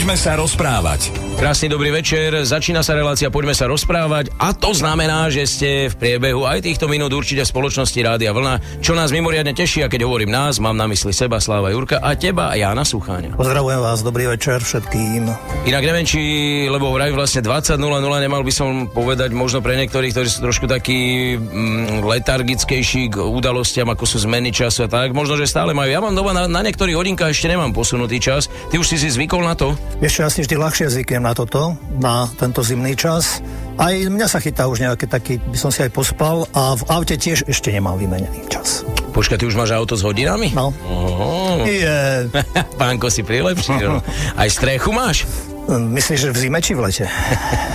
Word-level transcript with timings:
Poďme 0.00 0.16
sa 0.16 0.32
rozprávať. 0.32 1.12
Krásny 1.36 1.68
dobrý 1.68 1.92
večer, 1.92 2.32
začína 2.32 2.80
sa 2.80 2.96
relácia 2.96 3.28
Poďme 3.28 3.52
sa 3.52 3.68
rozprávať 3.68 4.32
a 4.40 4.56
to 4.56 4.72
znamená, 4.72 5.28
že 5.28 5.44
ste 5.44 5.92
v 5.92 5.94
priebehu 6.00 6.48
aj 6.48 6.64
týchto 6.64 6.88
minút 6.88 7.12
určite 7.12 7.44
v 7.44 7.52
spoločnosti 7.52 8.00
Rádia 8.00 8.32
Vlna, 8.32 8.80
čo 8.80 8.96
nás 8.96 9.12
mimoriadne 9.12 9.52
teší 9.52 9.84
a 9.84 9.92
keď 9.92 10.08
hovorím 10.08 10.32
nás, 10.32 10.56
mám 10.56 10.72
na 10.72 10.88
mysli 10.88 11.12
seba, 11.12 11.36
Sláva 11.36 11.68
Jurka 11.68 12.00
a 12.00 12.16
teba, 12.16 12.56
Jana 12.56 12.80
Sucháňa. 12.80 13.36
Pozdravujem 13.36 13.80
vás, 13.84 14.00
dobrý 14.00 14.24
večer 14.32 14.64
všetkým. 14.64 15.28
Inak 15.68 15.84
neviem, 15.84 16.08
či, 16.08 16.20
lebo 16.64 16.96
vraj 16.96 17.12
vlastne 17.12 17.44
20.00 17.44 17.76
nemal 18.24 18.40
by 18.40 18.52
som 18.56 18.88
povedať 18.88 19.36
možno 19.36 19.60
pre 19.60 19.76
niektorých, 19.84 20.16
ktorí 20.16 20.28
sú 20.32 20.40
trošku 20.48 20.64
takí 20.64 21.36
mm, 21.36 22.08
letargickejší 22.08 23.12
k 23.12 23.20
udalostiam, 23.20 23.92
ako 23.92 24.08
sú 24.08 24.24
zmeny 24.24 24.48
času 24.48 24.84
a 24.84 24.92
tak, 24.92 25.12
možno, 25.12 25.36
že 25.36 25.44
stále 25.44 25.76
majú. 25.76 25.92
Ja 25.92 26.00
mám 26.00 26.16
doma 26.16 26.32
na, 26.32 26.48
na 26.48 26.64
niektorých 26.64 26.96
hodinkách 26.96 27.36
ešte 27.36 27.52
nemám 27.52 27.76
posunutý 27.76 28.16
čas. 28.16 28.48
Ty 28.72 28.80
už 28.80 28.88
si 28.88 28.96
si 28.96 29.12
zvykol 29.12 29.44
na 29.44 29.52
to? 29.52 29.76
Ešte 29.98 30.20
asi 30.22 30.38
vždy 30.46 30.54
ľahšie 30.56 30.86
zvyknem 30.86 31.26
na 31.26 31.34
toto, 31.34 31.74
na 31.98 32.30
tento 32.38 32.62
zimný 32.62 32.94
čas. 32.94 33.42
Aj 33.74 33.92
mňa 33.92 34.26
sa 34.30 34.38
chytá 34.38 34.70
už 34.70 34.86
nejaký 34.86 35.10
taký, 35.10 35.42
by 35.42 35.58
som 35.58 35.74
si 35.74 35.82
aj 35.82 35.90
pospal 35.90 36.46
a 36.54 36.78
v 36.78 36.82
aute 36.88 37.18
tiež 37.18 37.50
ešte 37.50 37.74
nemám 37.74 37.98
vymenený 37.98 38.46
čas. 38.46 38.86
Počkaj, 39.10 39.42
ty 39.42 39.44
už 39.50 39.58
máš 39.58 39.74
auto 39.74 39.98
s 39.98 40.06
hodinami? 40.06 40.54
No. 40.54 40.70
Oho. 40.86 41.66
Je, 41.66 42.30
Pánko 42.80 43.10
si 43.10 43.26
prilepšil. 43.26 44.00
Aj 44.38 44.48
strechu 44.48 44.94
máš? 44.94 45.26
myslíš, 45.70 46.20
že 46.26 46.30
v 46.34 46.38
zime 46.38 46.58
či 46.62 46.72
v 46.74 46.86
lete? 46.86 47.06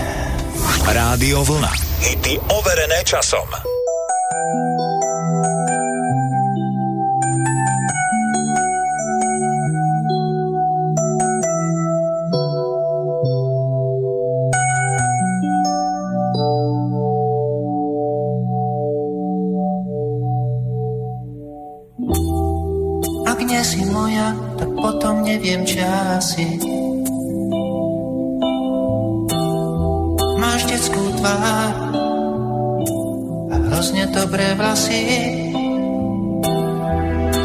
Rádio 0.98 1.44
Vlna. 1.44 1.72
Hity 2.02 2.40
overené 2.50 3.04
časom. 3.04 3.75
Neviem, 25.56 25.64
či 25.64 25.80
asi. 25.80 26.48
Máš 30.36 30.62
detskú 30.68 31.04
tvár 31.16 31.74
a 33.48 33.56
hrozne 33.72 34.12
dobré 34.12 34.52
vlasy. 34.60 35.00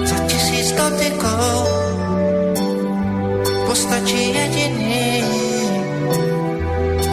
Za 0.03 0.19
tisíc 0.27 0.75
dotykov 0.75 1.62
postačí 3.70 4.34
jediný. 4.34 5.22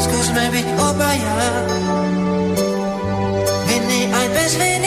Skúsme 0.02 0.44
byť 0.50 0.68
obaja, 0.81 1.42
vinný 3.70 4.02
aj 4.09 4.28
bez 4.34 4.52
viny. 4.58 4.87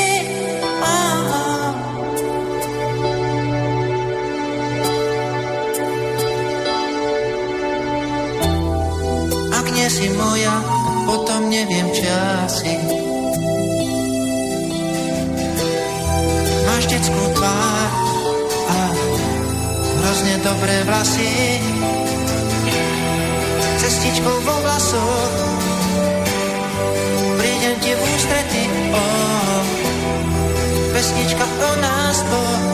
Detskú 17.00 17.32
tvár 17.32 17.88
a 18.68 18.80
hrozne 20.04 20.36
dobré 20.44 20.84
vlasy. 20.84 21.56
Cestičkou 23.80 24.36
vo 24.44 24.56
vlasoch 24.60 25.32
prídem 27.40 27.76
ti 27.80 27.96
v 27.96 28.00
ústrety. 28.04 28.62
Oh, 28.92 29.64
pesnička 30.92 31.40
o 31.48 31.70
nás 31.80 32.20
dvoch 32.20 32.64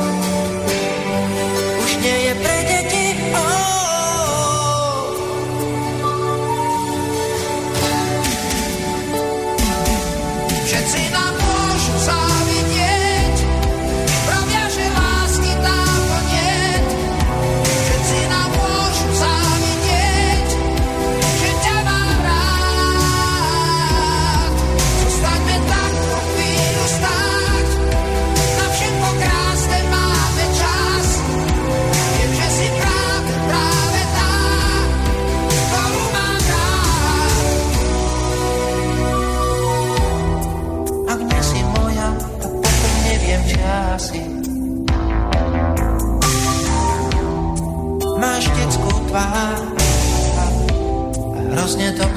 už 1.87 1.91
nie 2.03 2.17
je 2.27 2.33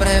hrozne 0.00 0.20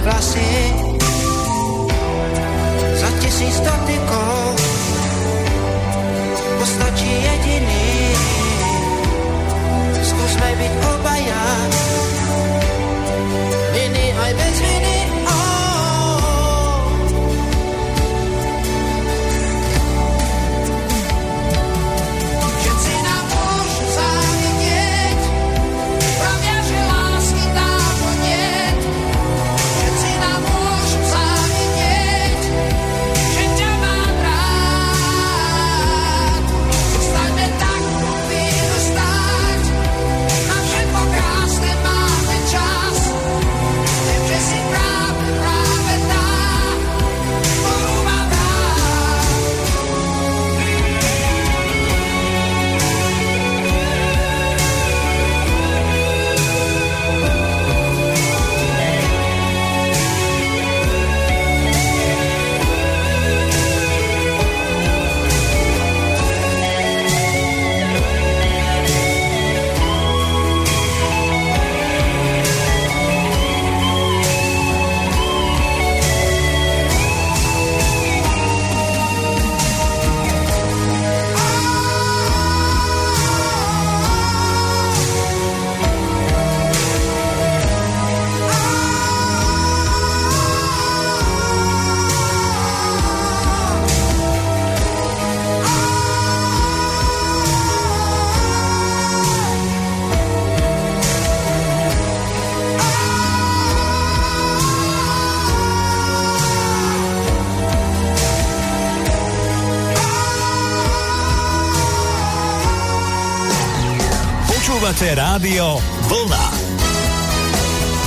Počúvate 114.90 115.22
rádio 115.22 115.78
Vlna. 116.10 116.46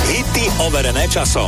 Hity 0.04 0.52
overené 0.68 1.08
časom. 1.08 1.48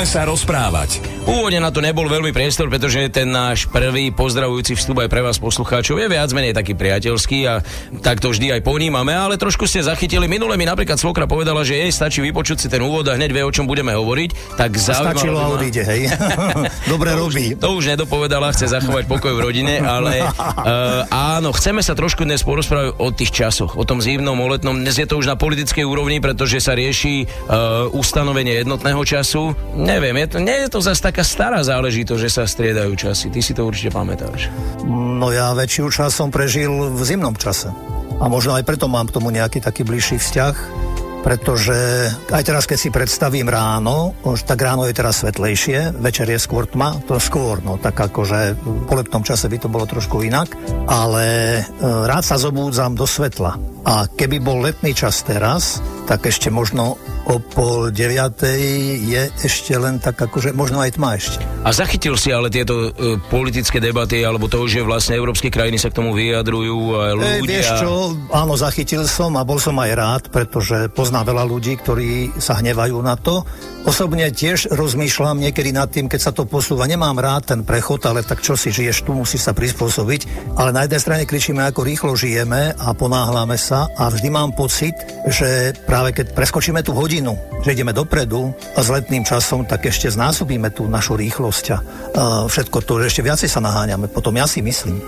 Sa 0.00 0.24
rozprávať. 0.24 1.19
Pôvodne 1.20 1.60
na 1.60 1.68
to 1.68 1.84
nebol 1.84 2.08
veľmi 2.08 2.32
priestor, 2.32 2.72
pretože 2.72 3.12
ten 3.12 3.28
náš 3.28 3.68
prvý 3.68 4.08
pozdravujúci 4.08 4.72
vstup 4.72 5.04
aj 5.04 5.12
pre 5.12 5.20
vás 5.20 5.36
poslucháčov 5.36 6.00
je 6.00 6.08
viac 6.08 6.32
menej 6.32 6.56
taký 6.56 6.72
priateľský 6.72 7.38
a 7.44 7.60
tak 8.00 8.24
to 8.24 8.32
vždy 8.32 8.56
aj 8.56 8.64
ponímame, 8.64 9.12
ale 9.12 9.36
trošku 9.36 9.68
ste 9.68 9.84
zachytili. 9.84 10.24
Minule 10.24 10.56
mi 10.56 10.64
napríklad 10.64 10.96
svokra 10.96 11.28
povedala, 11.28 11.60
že 11.60 11.76
jej 11.76 11.92
stačí 11.92 12.24
vypočuť 12.24 12.64
si 12.64 12.66
ten 12.72 12.80
úvod 12.80 13.04
a 13.12 13.20
hneď 13.20 13.36
vie, 13.36 13.44
o 13.44 13.52
čom 13.52 13.68
budeme 13.68 13.92
hovoriť. 13.92 14.56
Tak 14.56 14.70
zaujímavé 14.72 15.16
Stačilo 15.20 15.38
a 15.38 15.46
odíde, 15.52 15.82
hej. 15.84 16.00
Dobre 16.96 17.12
robí. 17.12 17.52
To 17.60 17.76
už 17.76 17.92
nedopovedala, 17.92 18.56
chce 18.56 18.72
zachovať 18.72 19.04
pokoj 19.04 19.36
v 19.36 19.40
rodine, 19.44 19.76
ale 19.84 20.24
uh, 20.24 21.04
áno, 21.36 21.52
chceme 21.52 21.84
sa 21.84 21.92
trošku 21.92 22.24
dnes 22.24 22.40
porozprávať 22.40 22.96
o 22.96 23.12
tých 23.12 23.36
časoch, 23.36 23.76
o 23.76 23.84
tom 23.84 24.00
zimnom, 24.00 24.40
o 24.40 24.46
letnom. 24.48 24.72
Dnes 24.72 24.96
je 24.96 25.04
to 25.04 25.20
už 25.20 25.28
na 25.28 25.36
politickej 25.36 25.84
úrovni, 25.84 26.24
pretože 26.24 26.64
sa 26.64 26.72
rieši 26.72 27.28
uh, 27.28 27.92
ustanovenie 27.92 28.64
jednotného 28.64 29.04
času. 29.04 29.52
Neviem, 29.76 30.16
je 30.24 30.26
to, 30.32 30.36
nie 30.40 30.56
je 30.64 30.68
to 30.72 30.80
zase 30.80 31.09
taká 31.10 31.26
stará 31.26 31.58
záležitosť, 31.66 32.22
že 32.22 32.30
sa 32.30 32.46
striedajú 32.46 32.94
časy. 32.94 33.34
Ty 33.34 33.40
si 33.42 33.50
to 33.50 33.66
určite 33.66 33.90
pamätáš. 33.90 34.46
No 34.86 35.34
ja 35.34 35.50
väčšiu 35.58 35.90
čas 35.90 36.14
som 36.14 36.30
prežil 36.30 36.70
v 36.70 37.02
zimnom 37.02 37.34
čase. 37.34 37.74
A 38.22 38.30
možno 38.30 38.54
aj 38.54 38.62
preto 38.62 38.86
mám 38.86 39.10
k 39.10 39.18
tomu 39.18 39.34
nejaký 39.34 39.58
taký 39.58 39.82
bližší 39.82 40.22
vzťah, 40.22 40.54
pretože 41.20 42.08
aj 42.32 42.42
teraz, 42.46 42.64
keď 42.64 42.78
si 42.78 42.94
predstavím 42.94 43.50
ráno, 43.50 44.16
tak 44.46 44.62
ráno 44.62 44.88
je 44.88 44.96
teraz 44.96 45.20
svetlejšie, 45.20 45.98
večer 46.00 46.30
je 46.30 46.40
skôr 46.40 46.64
tma, 46.64 46.96
to 47.04 47.20
skôr, 47.20 47.60
no 47.60 47.76
tak 47.76 47.98
akože 47.98 48.56
po 48.88 48.94
letnom 48.96 49.20
čase 49.20 49.50
by 49.50 49.58
to 49.60 49.68
bolo 49.68 49.84
trošku 49.84 50.24
inak, 50.24 50.48
ale 50.88 51.60
e, 51.60 51.62
rád 51.82 52.24
sa 52.24 52.40
zobúdzam 52.40 52.96
do 52.96 53.04
svetla. 53.04 53.79
A 53.84 54.04
keby 54.04 54.44
bol 54.44 54.60
letný 54.60 54.92
čas 54.92 55.24
teraz, 55.24 55.80
tak 56.04 56.28
ešte 56.28 56.52
možno 56.52 57.00
o 57.30 57.36
pol 57.38 57.92
deviatej 57.94 58.60
je 59.06 59.22
ešte 59.44 59.76
len 59.78 60.02
tak 60.02 60.18
akože 60.18 60.50
možno 60.56 60.82
aj 60.82 60.98
tma 60.98 61.14
ešte. 61.14 61.44
A 61.62 61.70
zachytil 61.70 62.18
si 62.18 62.32
ale 62.32 62.50
tieto 62.50 62.90
uh, 62.90 63.20
politické 63.30 63.78
debaty, 63.78 64.24
alebo 64.24 64.50
to, 64.50 64.64
že 64.66 64.82
vlastne 64.82 65.14
európske 65.14 65.52
krajiny 65.52 65.78
sa 65.78 65.92
k 65.92 65.96
tomu 66.00 66.16
vyjadrujú 66.16 66.78
a 66.96 67.14
Ej, 67.14 67.44
ľudia... 67.44 67.46
vieš 67.46 67.68
čo, 67.78 67.92
áno, 68.32 68.58
zachytil 68.58 69.04
som 69.06 69.36
a 69.36 69.46
bol 69.46 69.60
som 69.60 69.76
aj 69.78 69.90
rád, 69.94 70.22
pretože 70.32 70.90
poznám 70.90 71.30
veľa 71.30 71.44
ľudí, 71.46 71.78
ktorí 71.78 72.40
sa 72.40 72.58
hnevajú 72.58 72.98
na 73.04 73.14
to. 73.14 73.44
Osobne 73.80 74.28
tiež 74.28 74.76
rozmýšľam 74.76 75.40
niekedy 75.40 75.72
nad 75.72 75.88
tým, 75.88 76.04
keď 76.04 76.20
sa 76.20 76.32
to 76.36 76.44
posúva. 76.44 76.84
Nemám 76.84 77.16
rád 77.16 77.56
ten 77.56 77.60
prechod, 77.64 78.04
ale 78.04 78.20
tak 78.20 78.44
čo 78.44 78.52
si 78.52 78.68
žiješ 78.68 79.08
tu, 79.08 79.16
musíš 79.16 79.48
sa 79.48 79.56
prispôsobiť. 79.56 80.52
Ale 80.60 80.70
na 80.76 80.84
jednej 80.84 81.00
strane 81.00 81.24
kričíme, 81.24 81.64
ako 81.64 81.88
rýchlo 81.88 82.12
žijeme 82.12 82.76
a 82.76 82.88
ponáhľame 82.92 83.56
sa 83.56 83.88
a 83.96 84.12
vždy 84.12 84.28
mám 84.28 84.52
pocit, 84.52 84.92
že 85.26 85.72
práve 85.88 86.12
keď 86.12 86.36
preskočíme 86.36 86.84
tú 86.84 86.92
hodinu, 86.92 87.40
že 87.64 87.72
ideme 87.72 87.96
dopredu 87.96 88.52
a 88.76 88.80
s 88.84 88.92
letným 88.92 89.24
časom, 89.24 89.64
tak 89.64 89.88
ešte 89.88 90.12
znásobíme 90.12 90.68
tú 90.76 90.84
našu 90.84 91.16
rýchlosť 91.16 91.64
a 91.72 91.76
všetko 92.52 92.84
to, 92.84 93.00
že 93.00 93.16
ešte 93.16 93.24
viacej 93.24 93.48
sa 93.48 93.64
naháňame. 93.64 94.12
Potom 94.12 94.36
ja 94.36 94.44
si 94.44 94.60
myslím. 94.60 95.00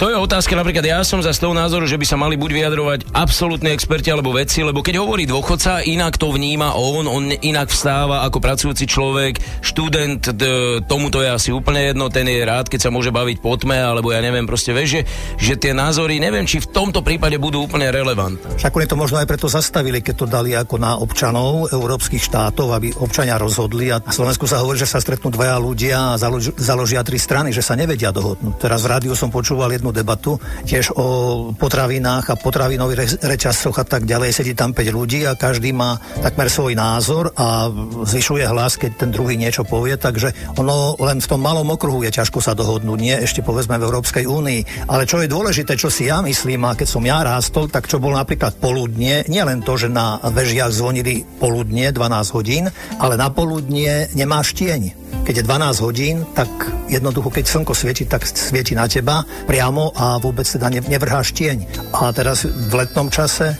To 0.00 0.08
je 0.08 0.16
otázka, 0.16 0.56
napríklad 0.56 0.80
ja 0.80 1.04
som 1.04 1.20
za 1.20 1.28
z 1.28 1.44
toho 1.44 1.52
názoru, 1.52 1.84
že 1.84 2.00
by 2.00 2.08
sa 2.08 2.16
mali 2.16 2.40
buď 2.40 2.50
vyjadrovať 2.56 3.12
absolútni 3.12 3.68
experti 3.76 4.08
alebo 4.08 4.32
vedci, 4.32 4.64
lebo 4.64 4.80
keď 4.80 4.96
hovorí 4.96 5.28
dôchodca, 5.28 5.84
inak 5.84 6.16
to 6.16 6.32
vníma 6.32 6.72
on, 6.72 7.04
on 7.04 7.28
inak 7.28 7.68
vstáva 7.68 8.24
ako 8.24 8.40
pracujúci 8.40 8.88
človek, 8.88 9.36
študent, 9.60 10.32
d- 10.32 10.80
tomu 10.88 11.12
to 11.12 11.20
je 11.20 11.28
asi 11.28 11.52
úplne 11.52 11.92
jedno, 11.92 12.08
ten 12.08 12.24
je 12.24 12.40
rád, 12.40 12.72
keď 12.72 12.88
sa 12.88 12.90
môže 12.90 13.12
baviť 13.12 13.44
po 13.44 13.52
tme, 13.60 13.76
alebo 13.76 14.08
ja 14.08 14.24
neviem, 14.24 14.48
proste 14.48 14.72
vieš, 14.72 14.88
že, 14.88 15.02
že 15.36 15.54
tie 15.60 15.76
názory, 15.76 16.16
neviem, 16.16 16.48
či 16.48 16.64
v 16.64 16.72
tomto 16.72 17.04
prípade 17.04 17.36
budú 17.36 17.68
úplne 17.68 17.92
relevantné. 17.92 18.56
Však 18.56 18.72
oni 18.72 18.88
to 18.88 18.96
možno 18.96 19.20
aj 19.20 19.28
preto 19.28 19.52
zastavili, 19.52 20.00
keď 20.00 20.14
to 20.16 20.24
dali 20.24 20.56
ako 20.56 20.80
na 20.80 20.96
občanov 20.96 21.68
európskych 21.76 22.24
štátov, 22.24 22.72
aby 22.72 22.96
občania 23.04 23.36
rozhodli. 23.36 23.92
A 23.92 24.00
na 24.00 24.16
Slovensku 24.16 24.48
sa 24.48 24.64
hovorí, 24.64 24.80
že 24.80 24.88
sa 24.88 24.96
stretnú 24.96 25.28
dvaja 25.28 25.60
ľudia 25.60 26.16
a 26.16 26.16
založ, 26.16 26.56
založia 26.56 27.04
tri 27.04 27.20
strany, 27.20 27.52
že 27.52 27.60
sa 27.60 27.76
nevedia 27.76 28.08
dohodnúť. 28.08 28.56
Teraz 28.64 28.80
v 28.80 28.96
rádiu 28.96 29.12
som 29.12 29.28
počúval 29.28 29.76
jednu 29.76 29.89
debatu 29.90 30.38
tiež 30.66 30.94
o 30.96 31.06
potravinách 31.54 32.32
a 32.32 32.38
potravinových 32.38 32.98
re- 32.98 33.36
reťazcoch 33.36 33.76
a 33.82 33.86
tak 33.86 34.06
ďalej. 34.06 34.34
Sedí 34.34 34.52
tam 34.56 34.74
5 34.74 34.90
ľudí 34.90 35.26
a 35.26 35.38
každý 35.38 35.74
má 35.74 35.98
takmer 36.22 36.48
svoj 36.50 36.74
názor 36.74 37.30
a 37.36 37.70
zvyšuje 38.06 38.44
hlas, 38.48 38.76
keď 38.76 39.06
ten 39.06 39.10
druhý 39.10 39.36
niečo 39.36 39.66
povie. 39.66 39.96
Takže 39.96 40.56
ono 40.58 40.98
len 40.98 41.20
v 41.20 41.30
tom 41.30 41.40
malom 41.40 41.68
okruhu 41.72 42.02
je 42.06 42.14
ťažko 42.14 42.38
sa 42.42 42.52
dohodnúť. 42.56 42.98
Nie 42.98 43.16
ešte 43.22 43.44
povedzme 43.44 43.78
v 43.78 43.86
Európskej 43.86 44.24
únii. 44.26 44.90
Ale 44.90 45.06
čo 45.06 45.22
je 45.22 45.30
dôležité, 45.30 45.76
čo 45.76 45.88
si 45.88 46.08
ja 46.08 46.20
myslím, 46.20 46.66
a 46.66 46.76
keď 46.76 46.88
som 46.88 47.04
ja 47.04 47.22
rástol, 47.24 47.70
tak 47.70 47.86
čo 47.86 48.02
bol 48.02 48.12
napríklad 48.14 48.58
poludnie, 48.60 49.24
nie 49.26 49.42
len 49.42 49.64
to, 49.64 49.76
že 49.80 49.88
na 49.88 50.20
vežiach 50.20 50.74
zvonili 50.74 51.22
poludnie 51.40 51.92
12 51.94 52.36
hodín, 52.36 52.64
ale 52.98 53.14
na 53.16 53.32
poludnie 53.32 54.10
nemáš 54.12 54.52
tieň. 54.52 55.00
Keď 55.24 55.34
je 55.40 55.44
12 55.46 55.84
hodín, 55.84 56.16
tak 56.34 56.48
jednoducho, 56.90 57.30
keď 57.30 57.44
slnko 57.46 57.72
svieti, 57.72 58.04
tak 58.04 58.26
svieti 58.26 58.74
na 58.74 58.90
teba 58.90 59.22
priamo 59.46 59.79
a 59.88 60.20
vôbec 60.20 60.44
teda 60.44 60.68
ne- 60.68 60.84
nevrháš 60.84 61.32
tieň. 61.32 61.64
A 61.96 62.12
teraz 62.12 62.44
v 62.44 62.72
letnom 62.76 63.08
čase, 63.08 63.56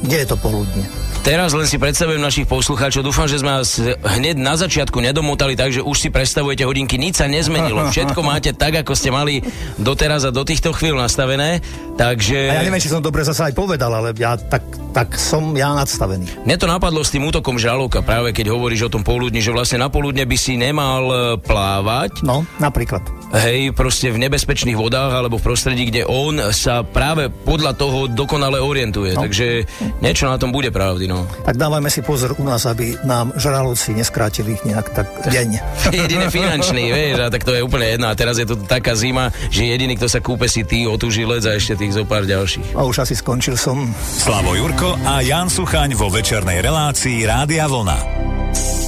kde 0.00 0.24
je 0.24 0.26
to 0.26 0.36
poludnie? 0.40 0.88
Teraz 1.18 1.52
len 1.52 1.66
si 1.68 1.76
predstavujem 1.76 2.22
našich 2.22 2.46
poslucháčov. 2.48 3.04
Dúfam, 3.04 3.28
že 3.28 3.42
sme 3.42 3.60
vás 3.60 3.76
hneď 4.16 4.38
na 4.38 4.54
začiatku 4.54 4.96
nedomotali, 4.96 5.58
takže 5.58 5.84
už 5.84 5.96
si 5.98 6.08
predstavujete 6.08 6.62
hodinky. 6.64 6.96
Nič 6.96 7.20
sa 7.20 7.26
nezmenilo. 7.28 7.84
Všetko 7.92 8.22
máte 8.22 8.54
tak, 8.54 8.80
ako 8.80 8.96
ste 8.96 9.12
mali 9.12 9.42
doteraz 9.76 10.24
a 10.24 10.32
do 10.32 10.46
týchto 10.46 10.72
chvíľ 10.72 10.96
nastavené. 10.96 11.60
Takže... 11.98 12.48
A 12.48 12.62
ja 12.62 12.64
neviem, 12.64 12.80
či 12.80 12.88
som 12.88 13.02
dobre 13.02 13.26
zase 13.26 13.50
aj 13.50 13.52
povedal, 13.52 13.90
ale 13.90 14.14
ja 14.14 14.38
tak, 14.38 14.62
tak 14.94 15.18
som 15.18 15.50
ja 15.52 15.74
nadstavený. 15.74 16.46
Mne 16.46 16.56
to 16.56 16.70
napadlo 16.70 17.02
s 17.02 17.10
tým 17.10 17.26
útokom 17.26 17.58
žraloka, 17.58 18.00
práve 18.00 18.30
keď 18.30 18.54
hovoríš 18.54 18.86
o 18.86 18.92
tom 18.94 19.02
poludni, 19.02 19.42
že 19.42 19.50
vlastne 19.50 19.82
na 19.82 19.90
poludne 19.90 20.22
by 20.22 20.36
si 20.38 20.54
nemal 20.54 21.02
e, 21.10 21.16
plávať, 21.42 22.22
No, 22.22 22.46
napríklad. 22.56 23.02
Hej, 23.34 23.72
proste 23.76 24.08
v 24.08 24.18
nebezpečných 24.20 24.78
vodách 24.78 25.12
alebo 25.12 25.36
v 25.36 25.44
prostredí, 25.44 25.88
kde 25.88 26.08
on 26.08 26.52
sa 26.54 26.80
práve 26.84 27.28
podľa 27.28 27.72
toho 27.76 28.08
dokonale 28.08 28.60
orientuje. 28.60 29.12
No. 29.16 29.24
Takže 29.24 29.68
niečo 30.00 30.28
na 30.28 30.40
tom 30.40 30.54
bude 30.54 30.72
pravdy, 30.72 31.08
no. 31.08 31.28
Tak 31.44 31.60
dávajme 31.60 31.90
si 31.92 32.00
pozor 32.00 32.36
u 32.40 32.44
nás, 32.44 32.64
aby 32.64 32.96
nám 33.04 33.36
žraloci 33.36 33.92
neskrátili 33.96 34.56
nejak 34.64 34.86
tak 34.92 35.08
deň. 35.28 35.48
Jediný 35.98 36.26
finančný, 36.32 36.92
vieš, 36.92 37.16
a 37.24 37.28
tak 37.28 37.44
to 37.44 37.52
je 37.52 37.64
úplne 37.64 37.98
jedno. 37.98 38.06
A 38.08 38.14
teraz 38.16 38.40
je 38.40 38.46
to 38.48 38.56
taká 38.56 38.96
zima, 38.96 39.32
že 39.52 39.68
jediný, 39.68 39.96
kto 39.96 40.08
sa 40.08 40.20
kúpe 40.24 40.48
si 40.48 40.64
ty, 40.64 40.88
otužilec 40.88 41.44
a 41.44 41.56
ešte 41.56 41.76
tých 41.78 41.96
zo 41.96 42.04
pár 42.08 42.24
ďalších. 42.24 42.76
A 42.76 42.84
už 42.84 43.04
asi 43.04 43.14
skončil 43.18 43.56
som. 43.58 43.88
Slavo 43.98 44.56
Jurko 44.56 44.96
a 45.04 45.20
Jan 45.20 45.52
Suchaň 45.52 45.92
vo 45.94 46.08
večernej 46.08 46.64
relácii 46.64 47.24
Rádia 47.28 47.68
Vlna. 47.68 48.87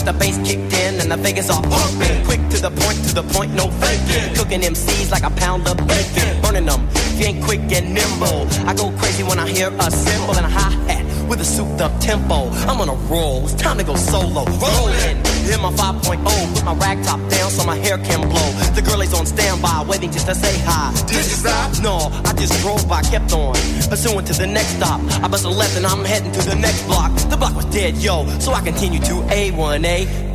With 0.00 0.14
the 0.14 0.18
bass 0.18 0.36
kicked 0.38 0.72
in 0.72 1.00
and 1.00 1.10
the 1.10 1.16
Vegas 1.16 1.50
all 1.50 1.62
pumping. 1.62 2.24
Quick 2.24 2.40
to 2.50 2.58
the 2.60 2.70
point, 2.70 2.98
to 3.08 3.14
the 3.14 3.22
point, 3.34 3.52
no 3.54 3.70
faking. 3.82 4.34
Cooking 4.34 4.60
MCs 4.60 5.10
like 5.10 5.22
a 5.22 5.30
pound 5.30 5.68
of 5.68 5.76
bacon. 5.86 6.40
Burning 6.42 6.66
them, 6.66 6.88
if 6.90 7.20
you 7.20 7.26
ain't 7.26 7.44
quick 7.44 7.60
and 7.72 7.94
nimble. 7.94 8.46
I 8.66 8.74
go 8.74 8.90
crazy 8.98 9.22
when 9.22 9.38
I 9.38 9.48
hear 9.48 9.68
a 9.68 9.90
cymbal 9.90 10.36
and 10.36 10.46
a 10.46 10.48
hi 10.48 10.70
hat 10.90 11.28
with 11.28 11.40
a 11.40 11.44
souped 11.44 11.80
up 11.80 11.92
tempo. 12.00 12.48
I'm 12.68 12.80
on 12.80 12.88
a 12.88 12.98
roll, 13.12 13.44
it's 13.44 13.54
time 13.54 13.78
to 13.78 13.84
go 13.84 13.94
solo. 13.94 14.44
Rolling, 14.44 15.16
hit 15.50 15.60
my 15.60 15.72
5.0, 15.72 16.54
put 16.54 16.64
my 16.64 16.74
rag 16.74 17.02
top 17.04 17.18
down 17.28 17.50
so 17.50 17.64
my 17.66 17.76
hair 17.76 17.98
can 17.98 18.20
blow. 18.28 18.50
The 18.74 18.82
girl 18.82 19.00
is 19.02 19.12
on 19.12 19.26
standby, 19.26 19.84
waiting 19.88 20.12
just 20.12 20.26
to 20.26 20.34
say 20.34 20.54
hi. 20.64 20.94
Did 21.06 21.26
you 21.26 21.36
stop? 21.42 21.82
No, 21.82 21.96
I 22.24 22.32
just 22.34 22.54
drove 22.62 22.88
by, 22.88 23.02
kept 23.02 23.32
on. 23.32 23.54
Pursuing 23.90 24.24
to 24.26 24.32
the 24.32 24.46
next 24.46 24.76
stop. 24.78 25.00
I 25.22 25.28
bust 25.28 25.44
a 25.44 25.48
left 25.50 25.76
and 25.76 25.84
I'm 25.84 26.04
heading 26.04 26.32
to 26.32 26.42
the 26.48 26.54
next 26.54 26.86
block. 26.86 27.10
The 27.28 27.36
block 27.36 27.54
was 27.56 27.66
dead, 27.66 27.96
yo, 27.96 28.26
so 28.38 28.52
I 28.52 28.62
continue 28.62 29.00
to 29.00 29.14
A1A. 29.34 30.30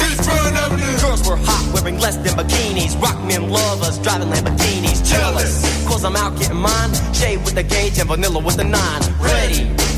Girls 1.01 1.27
were 1.27 1.38
hot, 1.38 1.63
wearing 1.74 2.00
less 2.00 2.17
than 2.17 2.34
bikinis. 2.36 3.00
Rock 3.01 3.17
men 3.24 3.50
lovers, 3.50 3.98
driving 4.00 4.29
Lamborghinis. 4.29 5.00
Jealous, 5.10 5.53
cause 5.88 6.03
I'm 6.03 6.15
out 6.15 6.38
getting 6.38 6.57
mine. 6.57 6.91
Shade 7.13 7.38
with 7.45 7.55
the 7.55 7.63
gauge 7.63 7.98
and 8.00 8.07
vanilla 8.10 8.39
with 8.39 8.57
the 8.57 8.63
nine. 8.63 9.01
Ready 9.19 9.85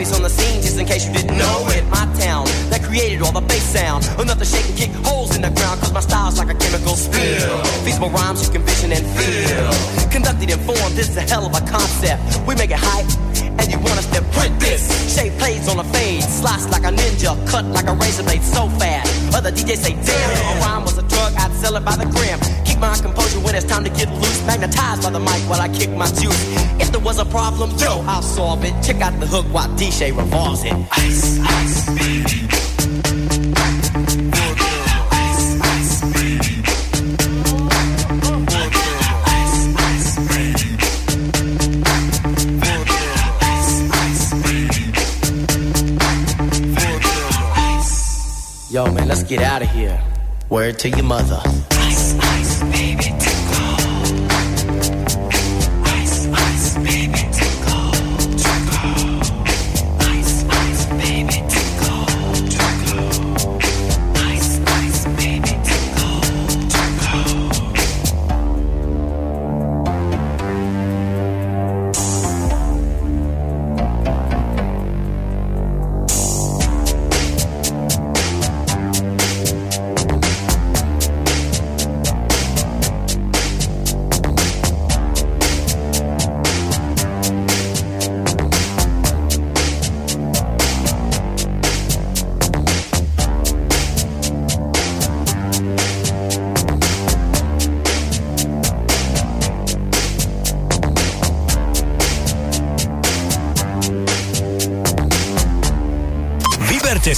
On 0.00 0.22
the 0.22 0.30
scene, 0.30 0.62
just 0.62 0.80
in 0.80 0.86
case 0.86 1.06
you 1.06 1.12
didn't 1.12 1.36
know 1.36 1.68
it. 1.76 1.84
My 1.92 2.08
town 2.16 2.48
that 2.72 2.80
created 2.82 3.20
all 3.20 3.32
the 3.32 3.42
bass 3.44 3.62
sound. 3.62 4.08
Enough 4.18 4.38
to 4.38 4.46
shake 4.46 4.64
and 4.64 4.74
kick 4.74 4.90
holes 5.04 5.36
in 5.36 5.42
the 5.42 5.50
ground, 5.50 5.78
cause 5.78 5.92
my 5.92 6.00
style's 6.00 6.38
like 6.38 6.48
a 6.48 6.56
chemical 6.56 6.96
spill. 6.96 7.60
Feasible 7.84 8.08
rhymes 8.08 8.46
you 8.46 8.50
can 8.50 8.62
vision 8.64 8.92
and 8.96 9.04
feel. 9.12 10.08
Conducted 10.08 10.48
and 10.50 10.62
formed, 10.64 10.96
this 10.96 11.10
is 11.10 11.16
a 11.18 11.20
hell 11.20 11.44
of 11.44 11.52
a 11.52 11.60
concept. 11.68 12.22
We 12.48 12.54
make 12.56 12.70
it 12.70 12.80
hype, 12.80 13.12
and 13.60 13.70
you 13.70 13.78
want 13.78 14.00
us 14.00 14.08
to 14.16 14.24
print 14.32 14.58
this. 14.58 14.88
Shape 15.14 15.36
plays 15.36 15.68
on 15.68 15.78
a 15.78 15.84
fade, 15.92 16.24
slice 16.24 16.64
like 16.72 16.84
a 16.88 16.96
ninja, 16.96 17.36
cut 17.46 17.66
like 17.66 17.86
a 17.86 17.92
razor 17.92 18.22
blade 18.22 18.42
so 18.42 18.72
fast. 18.80 19.19
Other 19.34 19.50
DJs 19.52 19.76
say, 19.76 19.94
damn, 19.94 20.30
if 20.30 20.40
a 20.42 20.60
rhyme 20.60 20.82
was 20.82 20.98
a 20.98 21.02
drug, 21.02 21.32
I'd 21.36 21.52
sell 21.54 21.76
it 21.76 21.84
by 21.84 21.96
the 21.96 22.06
gram. 22.06 22.38
Keep 22.64 22.78
my 22.78 22.96
composure 22.96 23.40
when 23.40 23.54
it's 23.54 23.66
time 23.66 23.84
to 23.84 23.90
get 23.90 24.08
loose. 24.12 24.44
Magnetized 24.46 25.02
by 25.02 25.10
the 25.10 25.20
mic 25.20 25.40
while 25.48 25.60
I 25.60 25.68
kick 25.68 25.90
my 25.90 26.06
juice. 26.06 26.40
If 26.80 26.92
there 26.92 27.00
was 27.00 27.18
a 27.18 27.24
problem, 27.24 27.70
yo, 27.78 28.02
I'll 28.06 28.22
solve 28.22 28.64
it. 28.64 28.74
Check 28.82 29.00
out 29.00 29.18
the 29.20 29.26
hook 29.26 29.46
while 29.46 29.68
DJ 29.76 30.16
revolves 30.16 30.64
it. 30.64 30.74
Ice, 30.92 31.38
ice, 31.40 31.86
baby. 31.98 32.69
Let's 49.10 49.24
get 49.24 49.42
out 49.42 49.60
of 49.60 49.68
here. 49.70 50.00
Word 50.48 50.78
to 50.78 50.88
your 50.88 51.02
mother. 51.02 51.42
Vyberte 51.70 53.19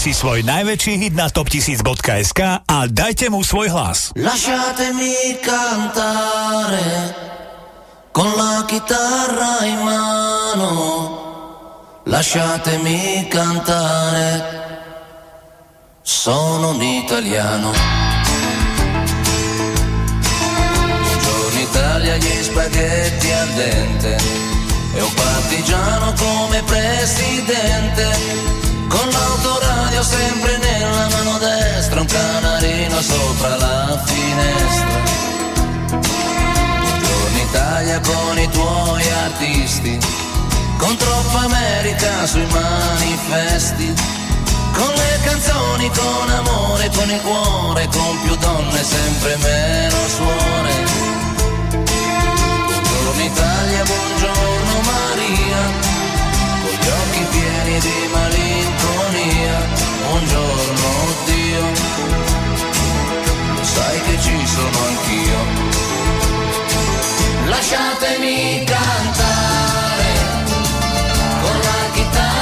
si 0.02 0.11
svoj 0.11 0.42
najväčší 0.42 0.99
hit 0.99 1.14
na 1.14 1.30
top1000.sk 1.30 2.66
a 2.66 2.78
dajte 2.90 3.30
mu 3.30 3.47
svoj 3.47 3.71
hlas. 3.71 4.11
Lasciatemi 4.18 5.38
cantare 5.38 7.14
con 8.11 8.26
la 8.35 8.66
chitarra 8.66 9.62
in 9.62 9.78
mano. 9.87 10.71
Lasciatemi 12.11 13.30
cantare. 13.30 14.42
Sono 16.02 16.75
un 16.75 16.82
italiano. 16.82 17.71
Buongiorno 20.99 21.61
Italia, 21.62 22.18
gli 22.18 22.42
spaghetti 22.42 23.30
al 23.30 23.50
dente. 23.54 24.18
E 24.99 25.00
un 25.00 25.14
partigiano 25.14 26.11
come 26.18 26.59
presidente. 26.66 28.62
L'autoradio 29.42 30.02
sempre 30.04 30.56
nella 30.58 31.08
mano 31.08 31.38
destra, 31.38 32.00
un 32.00 32.06
canarino 32.06 33.00
sopra 33.00 33.56
la 33.56 34.00
finestra. 34.04 35.00
Buongiorno 36.78 37.38
Italia 37.49 38.00
con 38.00 38.38
i 38.38 38.49
tuoi 38.50 39.11
artisti, 39.11 39.99
con 40.76 40.96
troppa 40.96 41.40
America 41.40 42.25
sui 42.25 42.46
manifesti, 42.46 43.92
con 44.75 44.92
le 44.94 45.20
canzoni, 45.25 45.90
con 45.90 46.30
amore, 46.30 46.88
con 46.94 47.11
il 47.11 47.20
cuore, 47.22 47.88
con 47.90 48.20
più 48.22 48.37
donne, 48.37 48.84
sempre 48.84 49.37
meno 49.38 49.96
suore. 50.06 50.72
Buongiorno 52.64 53.22
Italia, 53.25 53.82
buongiorno 53.82 54.80
Maria, 54.84 55.91
gli 56.82 56.88
occhi 56.88 57.25
pieni 57.30 57.78
di 57.78 58.08
malinconia. 58.12 59.56
Buongiorno 60.08 60.88
Dio, 61.26 61.64
sai 63.62 64.00
che 64.02 64.18
ci 64.21 64.47
sono 64.47 64.78
anch'io. 64.90 65.40
Lasciatemi 67.47 68.64
cantare 68.64 70.12
con 71.42 71.56
la 71.60 71.90
chitarra 71.92 72.42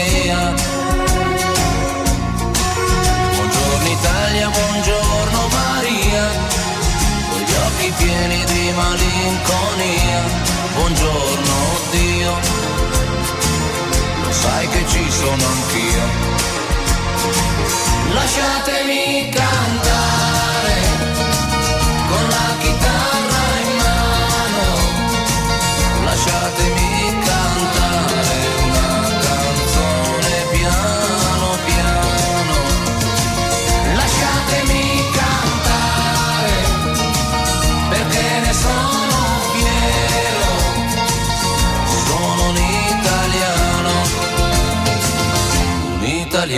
Malinconia. 9.41 10.23
Buongiorno 10.75 11.79
Dio, 11.91 12.39
lo 14.23 14.31
sai 14.31 14.67
che 14.69 14.85
ci 14.87 15.09
sono 15.09 15.45
anch'io. 15.45 16.29
Lasciatemi 18.13 19.29
cantare 19.29 20.10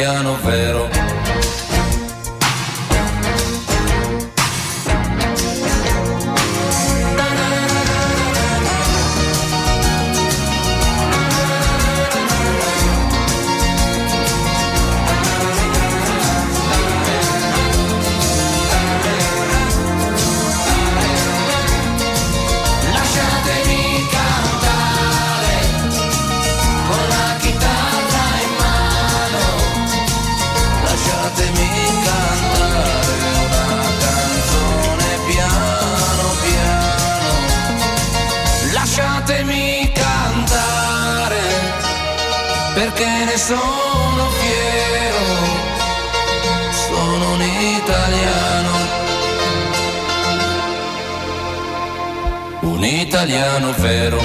italiano 0.04 0.36
vero. 0.44 1.03
Italiano 53.24 53.72
vero. 53.80 54.20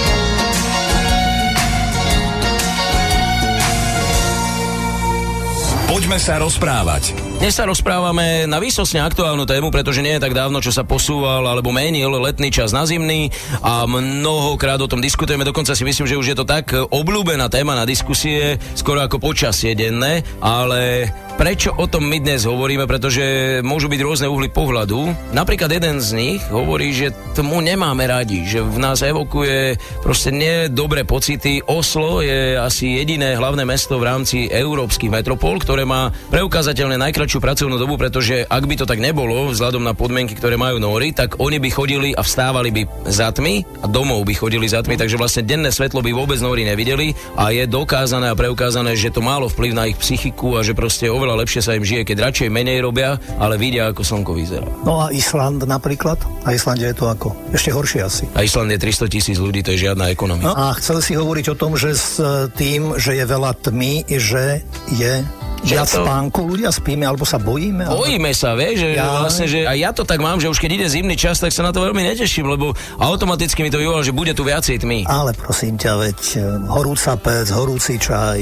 Poďme 5.87 6.19
sa 6.19 6.43
rozprávať. 6.43 7.15
Dnes 7.39 7.55
sa 7.55 7.71
rozprávame 7.71 8.51
na 8.51 8.59
výsostne 8.59 8.99
aktuálnu 8.99 9.47
tému, 9.47 9.71
pretože 9.71 10.03
nie 10.03 10.19
je 10.19 10.23
tak 10.27 10.35
dávno, 10.35 10.59
čo 10.59 10.75
sa 10.75 10.83
posúval 10.83 11.47
alebo 11.47 11.71
menil 11.71 12.11
letný 12.11 12.51
čas 12.51 12.75
na 12.75 12.83
zimný 12.91 13.31
a 13.63 13.87
mnohokrát 13.87 14.83
o 14.83 14.91
tom 14.91 14.99
diskutujeme. 14.99 15.47
Dokonca 15.47 15.79
si 15.79 15.87
myslím, 15.87 16.11
že 16.11 16.19
už 16.19 16.35
je 16.35 16.37
to 16.43 16.43
tak 16.43 16.75
obľúbená 16.75 17.47
téma 17.47 17.79
na 17.79 17.87
diskusie, 17.87 18.59
skoro 18.75 18.99
ako 18.99 19.23
počasie 19.23 19.79
denné, 19.79 20.27
ale 20.43 21.07
prečo 21.39 21.71
o 21.71 21.87
tom 21.87 22.11
my 22.11 22.19
dnes 22.19 22.43
hovoríme, 22.51 22.91
pretože 22.91 23.23
môžu 23.63 23.87
byť 23.87 24.01
rôzne 24.03 24.27
uhly 24.27 24.51
pohľadu. 24.51 25.31
Napríklad 25.31 25.71
jeden 25.71 26.03
z 26.03 26.11
nich 26.19 26.43
hovorí, 26.51 26.91
že 26.91 27.15
tomu 27.39 27.63
nemáme 27.63 28.11
radi, 28.11 28.43
že 28.43 28.59
v 28.59 28.83
nás 28.83 28.99
evokuje 29.07 29.79
proste 30.03 30.35
nedobré 30.35 31.07
pocity. 31.07 31.63
Oslo 31.63 32.27
je 32.27 32.59
asi 32.59 32.99
jediné 32.99 33.39
hlavné 33.39 33.63
mesto 33.63 34.03
v 34.03 34.11
rámci 34.11 34.51
európskych 34.51 35.15
metropol, 35.15 35.63
ktoré 35.63 35.87
má 35.87 36.11
preukázateľne 36.35 36.99
najkračšiu 36.99 37.39
pracovnú 37.39 37.79
dobu, 37.79 37.95
pretože 37.95 38.43
ak 38.43 38.65
by 38.67 38.75
to 38.75 38.91
tak 38.91 38.99
nebolo, 38.99 39.55
vzhľadom 39.55 39.87
na 39.87 39.95
podmienky, 39.95 40.35
ktoré 40.35 40.59
majú 40.59 40.83
Nóri, 40.83 41.15
tak 41.15 41.39
oni 41.39 41.63
by 41.63 41.71
chodili 41.71 42.11
a 42.19 42.27
vstávali 42.27 42.75
by 42.75 42.83
za 43.07 43.31
tmy 43.31 43.63
a 43.79 43.87
domov 43.87 44.27
by 44.27 44.35
chodili 44.35 44.67
za 44.67 44.83
tmy, 44.83 44.99
takže 44.99 45.15
vlastne 45.15 45.47
denné 45.47 45.71
svetlo 45.71 46.03
by 46.03 46.11
vôbec 46.11 46.43
Nóri 46.43 46.67
nevideli 46.67 47.15
a 47.39 47.55
je 47.55 47.63
dokázané 47.71 48.27
a 48.27 48.35
preukázané, 48.35 48.99
že 48.99 49.15
to 49.15 49.23
málo 49.23 49.47
vplyv 49.47 49.71
na 49.71 49.87
ich 49.87 49.95
psychiku 50.03 50.59
a 50.59 50.67
že 50.67 50.75
proste 50.75 51.07
oveľa 51.07 51.28
lepšie 51.35 51.61
sa 51.61 51.73
im 51.73 51.83
žije, 51.83 52.05
keď 52.05 52.17
radšej 52.25 52.49
menej 52.49 52.79
robia, 52.79 53.19
ale 53.37 53.57
vidia, 53.57 53.89
ako 53.89 54.01
slnko 54.01 54.33
vyzerá. 54.33 54.69
No 54.83 55.03
a 55.03 55.11
Island 55.11 55.61
napríklad? 55.61 56.17
Na 56.43 56.53
Islande 56.53 56.85
je 56.85 56.95
to 56.95 57.07
ako? 57.07 57.35
Ešte 57.51 57.69
horšie 57.69 58.01
asi. 58.01 58.25
A 58.33 58.41
Island 58.41 58.71
je 58.71 58.79
300 58.79 59.09
tisíc 59.09 59.37
ľudí, 59.37 59.61
to 59.61 59.73
je 59.73 59.85
žiadna 59.85 60.09
ekonomia. 60.09 60.47
No 60.47 60.55
a 60.55 60.73
chcel 60.75 61.01
si 61.01 61.13
hovoriť 61.13 61.53
o 61.53 61.57
tom, 61.57 61.75
že 61.75 61.93
s 61.93 62.17
e, 62.17 62.47
tým, 62.51 62.95
že 62.95 63.13
je 63.13 63.25
veľa 63.25 63.53
tmy, 63.59 64.07
že 64.09 64.63
je 64.91 65.13
viac 65.59 65.85
to- 65.85 66.01
spánku, 66.01 66.47
ľudia 66.47 66.71
spíme, 66.71 67.03
alebo 67.03 67.25
sa 67.25 67.37
bojíme? 67.37 67.83
alebo- 67.83 68.07
Bojíme 68.07 68.31
sa, 68.31 68.55
vieš, 68.55 68.87
že 68.87 68.89
Ja- 68.95 69.19
vlastne, 69.19 69.47
že 69.47 69.67
aj 69.67 69.75
ja 69.77 69.91
to 69.91 70.03
tak 70.03 70.19
mám, 70.19 70.39
že 70.39 70.47
už 70.47 70.57
keď 70.57 70.71
ide 70.73 70.87
zimný 70.87 71.19
čas, 71.19 71.37
tak 71.37 71.51
sa 71.51 71.61
na 71.61 71.75
to 71.75 71.83
veľmi 71.83 71.99
neteším, 72.05 72.47
lebo 72.47 72.71
automaticky 72.97 73.63
mi 73.63 73.71
to 73.71 73.77
vyvolá, 73.77 74.01
že 74.01 74.15
bude 74.15 74.31
tu 74.33 74.43
viacej 74.43 74.79
tmy. 74.79 75.03
Ale 75.05 75.35
prosím 75.35 75.75
ťa, 75.75 75.93
veď 75.99 76.19
e, 76.31 76.39
horúca 76.69 77.13
pec, 77.17 77.51
horúci 77.51 77.99
čaj, 77.99 78.39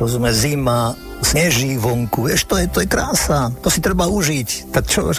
rozume, 0.00 0.32
zima, 0.32 0.96
sneží 1.20 1.76
vonku, 1.76 2.26
vieš, 2.26 2.48
to 2.48 2.56
je, 2.56 2.66
to 2.66 2.80
je 2.80 2.88
krása, 2.88 3.52
to 3.60 3.68
si 3.68 3.84
treba 3.84 4.08
užiť. 4.08 4.72
Tak 4.72 4.84
čo, 4.88 5.12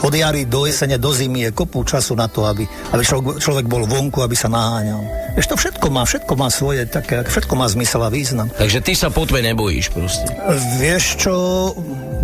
od 0.00 0.12
jary 0.14 0.46
do 0.46 0.64
jesene, 0.64 0.96
do 0.96 1.10
zimy 1.10 1.50
je 1.50 1.50
kopu 1.50 1.82
času 1.82 2.14
na 2.14 2.30
to, 2.30 2.46
aby, 2.46 2.64
aby 2.94 3.02
človek, 3.02 3.42
človek 3.42 3.66
bol 3.66 3.82
vonku, 3.84 4.22
aby 4.22 4.38
sa 4.38 4.46
naháňal. 4.46 5.02
Vieš, 5.34 5.50
to 5.50 5.56
všetko 5.58 5.86
má, 5.90 6.06
všetko 6.06 6.32
má 6.38 6.48
svoje, 6.48 6.86
také, 6.86 7.26
všetko 7.26 7.54
má 7.58 7.66
zmysel 7.66 8.06
a 8.06 8.10
význam. 8.10 8.46
Takže 8.54 8.78
ty 8.80 8.94
sa 8.94 9.10
po 9.10 9.26
tme 9.26 9.42
nebojíš 9.42 9.90
proste. 9.90 10.30
Vieš 10.78 11.04
čo, 11.18 11.34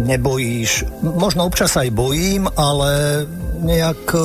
nebojíš. 0.06 0.86
Možno 1.02 1.50
občas 1.50 1.74
aj 1.74 1.90
bojím, 1.90 2.46
ale 2.54 3.24
nejak 3.60 4.02
e, 4.12 4.18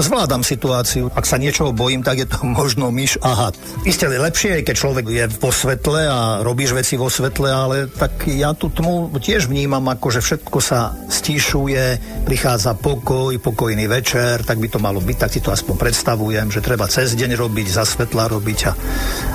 zvládam 0.00 0.40
situáciu. 0.40 1.12
Ak 1.12 1.28
sa 1.28 1.36
niečoho 1.36 1.76
bojím, 1.76 2.00
tak 2.00 2.24
je 2.24 2.28
to 2.28 2.40
možno 2.58 2.88
myš 2.88 3.20
a 3.20 3.48
had. 3.48 3.54
Isté 3.84 4.08
je 4.08 4.20
lepšie, 4.20 4.52
keď 4.64 4.74
človek 4.74 5.04
je 5.08 5.24
vo 5.38 5.52
svetle 5.52 6.08
a 6.08 6.40
robíš 6.40 6.72
veci 6.72 6.96
vo 6.96 7.12
svetle, 7.12 7.48
ale 7.48 7.76
tak 7.88 8.26
ja 8.28 8.56
tú 8.56 8.72
tmu 8.72 9.12
tiež 9.20 9.48
vnímam 9.48 9.84
ako, 9.88 10.18
že 10.18 10.20
všetko 10.24 10.58
sa 10.58 10.96
stíšuje, 11.08 11.84
prichádza 12.24 12.76
pokoj, 12.78 13.36
pokojný 13.40 13.84
večer, 13.90 14.40
tak 14.44 14.60
by 14.62 14.68
to 14.70 14.78
malo 14.80 15.02
byť, 15.02 15.16
tak 15.16 15.30
si 15.34 15.40
to 15.44 15.52
aspoň 15.52 15.76
predstavujem, 15.76 16.48
že 16.48 16.64
treba 16.64 16.88
cez 16.88 17.12
deň 17.18 17.36
robiť, 17.36 17.66
za 17.68 17.84
svetla 17.84 18.30
robiť 18.32 18.58
a, 18.68 18.72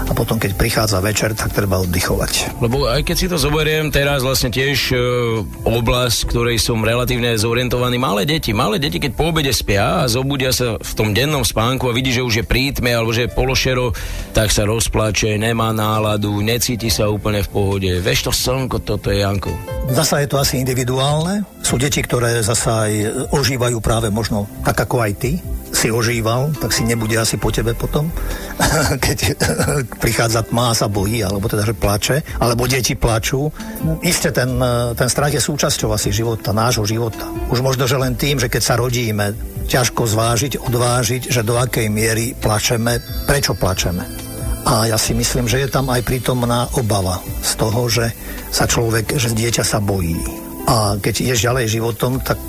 a 0.09 0.11
potom, 0.15 0.39
keď 0.39 0.57
prichádza 0.57 1.03
večer, 1.03 1.35
tak 1.35 1.51
treba 1.51 1.81
oddychovať. 1.83 2.61
Lebo 2.61 2.87
aj 2.87 3.01
keď 3.05 3.15
si 3.17 3.27
to 3.27 3.37
zoberiem, 3.37 3.91
teraz 3.91 4.23
vlastne 4.23 4.53
tiež 4.53 4.77
e, 4.93 4.97
oblasť, 5.67 6.31
ktorej 6.31 6.57
som 6.61 6.79
relatívne 6.81 7.35
zorientovaný, 7.35 7.99
malé 7.99 8.23
deti, 8.23 8.55
malé 8.55 8.79
deti, 8.79 9.01
keď 9.01 9.11
po 9.13 9.33
obede 9.33 9.42
spia 9.51 10.05
a 10.05 10.07
zobudia 10.07 10.53
sa 10.53 10.79
v 10.79 10.93
tom 10.95 11.11
dennom 11.11 11.43
spánku 11.43 11.89
a 11.89 11.95
vidí, 11.97 12.13
že 12.13 12.23
už 12.23 12.33
je 12.39 12.45
prítme 12.45 12.93
alebo 12.93 13.11
že 13.11 13.27
je 13.27 13.35
pološero, 13.35 13.91
tak 14.31 14.53
sa 14.53 14.63
rozplače, 14.63 15.35
nemá 15.35 15.73
náladu, 15.75 16.39
necíti 16.39 16.87
sa 16.87 17.09
úplne 17.09 17.41
v 17.43 17.49
pohode. 17.49 17.91
Vieš 17.99 18.29
to 18.29 18.31
slnko, 18.31 18.85
toto 18.85 19.09
je 19.09 19.25
Janko. 19.25 19.51
Zasa 19.91 20.23
je 20.23 20.29
to 20.29 20.39
asi 20.39 20.61
individuálne. 20.61 21.43
Sú 21.59 21.75
deti, 21.75 21.99
ktoré 21.99 22.39
zasa 22.45 22.87
aj 22.87 22.93
ožívajú 23.33 23.81
práve 23.83 24.07
možno 24.13 24.45
tak 24.63 24.87
ako 24.87 25.03
aj 25.03 25.11
ty 25.17 25.31
si 25.73 25.89
ožíval, 25.89 26.53
tak 26.61 26.69
si 26.69 26.85
nebude 26.85 27.17
asi 27.17 27.41
po 27.41 27.49
tebe 27.49 27.73
potom, 27.73 28.13
keď 29.05 29.35
prichádza 29.97 30.45
tma 30.45 30.71
a 30.71 30.77
sa 30.77 30.85
bojí, 30.85 31.25
alebo 31.25 31.49
teda, 31.49 31.65
že 31.65 31.73
plače, 31.73 32.15
alebo 32.37 32.69
deti 32.69 32.93
plačú. 32.93 33.49
Isté, 34.05 34.29
ten, 34.29 34.61
ten 34.93 35.09
strach 35.09 35.33
je 35.33 35.41
súčasťou 35.41 35.89
asi 35.91 36.13
života, 36.13 36.53
nášho 36.53 36.85
života. 36.85 37.25
Už 37.49 37.65
možno, 37.65 37.89
že 37.89 37.97
len 37.97 38.13
tým, 38.13 38.37
že 38.37 38.47
keď 38.47 38.61
sa 38.61 38.77
rodíme, 38.77 39.33
ťažko 39.65 40.05
zvážiť, 40.05 40.61
odvážiť, 40.61 41.33
že 41.33 41.41
do 41.41 41.57
akej 41.57 41.89
miery 41.89 42.37
plačeme, 42.37 43.01
prečo 43.25 43.57
plačeme. 43.57 44.05
A 44.63 44.87
ja 44.87 44.95
si 44.95 45.11
myslím, 45.11 45.49
že 45.49 45.59
je 45.59 45.67
tam 45.67 45.91
aj 45.91 46.07
prítomná 46.07 46.71
obava 46.79 47.19
z 47.43 47.51
toho, 47.59 47.81
že 47.91 48.15
sa 48.47 48.63
človek, 48.63 49.19
že 49.19 49.35
dieťa 49.35 49.63
sa 49.65 49.83
bojí. 49.83 50.42
A 50.63 50.95
keď 50.95 51.13
ideš 51.27 51.43
ďalej 51.43 51.75
životom, 51.75 52.23
tak 52.23 52.39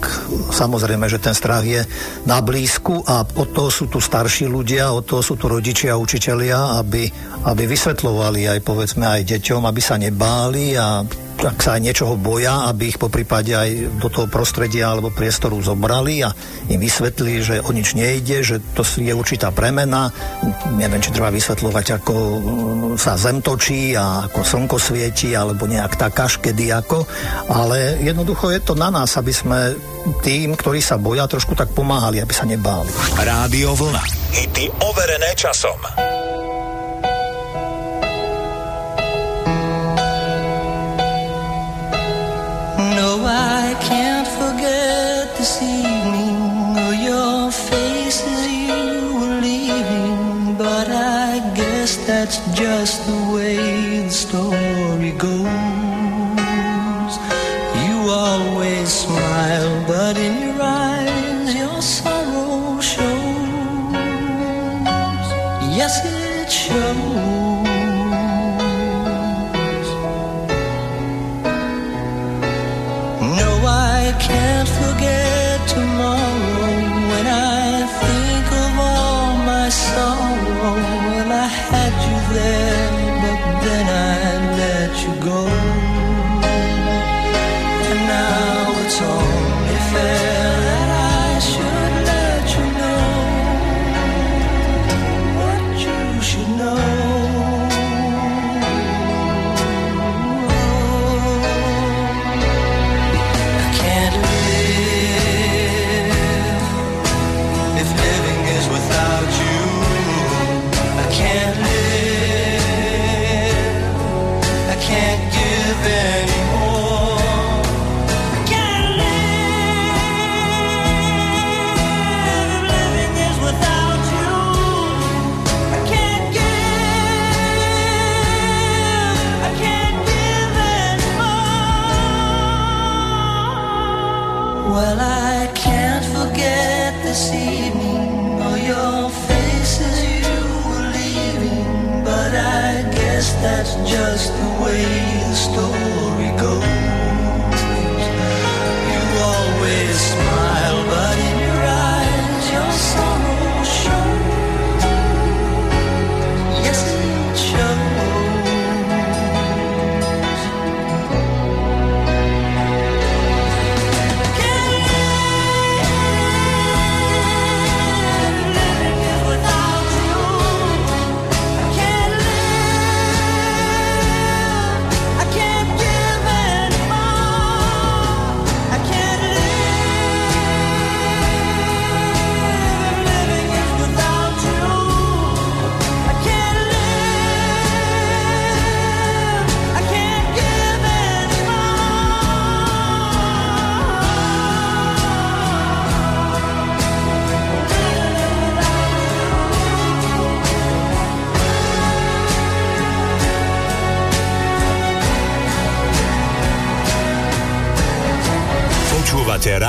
samozrejme, 0.55 1.11
že 1.11 1.19
ten 1.19 1.35
strach 1.35 1.67
je 1.67 1.83
na 2.25 2.39
blízku 2.39 3.03
a 3.03 3.27
od 3.27 3.49
toho 3.51 3.71
sú 3.75 3.91
tu 3.91 3.99
starší 3.99 4.47
ľudia, 4.47 4.95
od 4.95 5.03
toho 5.03 5.19
sú 5.19 5.35
tu 5.35 5.51
rodičia 5.51 5.99
a 5.99 6.01
učitelia, 6.01 6.79
aby, 6.79 7.11
aby 7.51 7.63
vysvetľovali 7.67 8.55
aj 8.55 8.59
povedzme 8.63 9.03
aj 9.03 9.27
deťom, 9.35 9.67
aby 9.67 9.81
sa 9.83 9.99
nebáli 9.99 10.79
a 10.79 11.03
ak 11.43 11.59
sa 11.61 11.77
aj 11.77 11.83
niečoho 11.83 12.15
boja, 12.15 12.71
aby 12.71 12.95
ich 12.95 12.99
po 13.01 13.11
prípade 13.11 13.53
aj 13.53 13.99
do 13.99 14.09
toho 14.09 14.31
prostredia 14.31 14.95
alebo 14.95 15.11
priestoru 15.11 15.59
zobrali 15.61 16.23
a 16.23 16.31
im 16.71 16.81
vysvetlili, 16.81 17.35
že 17.43 17.55
o 17.61 17.71
nič 17.75 17.99
nejde, 17.99 18.41
že 18.41 18.57
to 18.73 18.87
je 18.87 19.11
určitá 19.11 19.51
premena. 19.51 20.09
Neviem, 20.79 21.03
či 21.03 21.13
treba 21.13 21.35
vysvetľovať, 21.35 21.87
ako 22.01 22.15
sa 22.97 23.19
zem 23.19 23.43
točí 23.43 23.93
a 23.99 24.31
ako 24.31 24.41
slnko 24.41 24.77
svieti, 24.79 25.35
alebo 25.35 25.67
nejak 25.67 25.99
tak 25.99 26.15
až 26.17 26.39
kedy 26.41 26.71
ako. 26.71 27.05
Ale 27.51 28.01
jednoducho 28.01 28.55
je 28.55 28.61
to 28.63 28.79
na 28.79 28.89
nás, 28.89 29.19
aby 29.19 29.35
sme 29.35 29.75
tým, 30.23 30.55
ktorí 30.55 30.85
sa 30.85 31.01
boja, 31.01 31.25
trošku 31.27 31.57
tak 31.57 31.73
pomáhali, 31.73 32.21
aby 32.21 32.35
sa 32.35 32.45
nebáli. 32.45 32.89
Rádio 33.19 33.73
Vlna. 33.75 34.03
Hity 34.35 34.69
overené 34.85 35.33
časom. 35.35 35.81
But 50.59 50.89
I 50.89 51.53
guess 51.55 51.97
that's 52.07 52.39
just 52.55 53.07
the 53.07 53.33
way 53.35 54.03
the 54.03 54.11
story 54.11 55.13
goes. 55.13 55.45
You 57.85 57.97
always 58.11 58.89
smile 58.89 59.85
but 59.87 60.17
in 60.17 60.35
your 60.43 60.54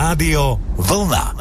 rádio 0.06 0.62
Vlna. 0.78 1.35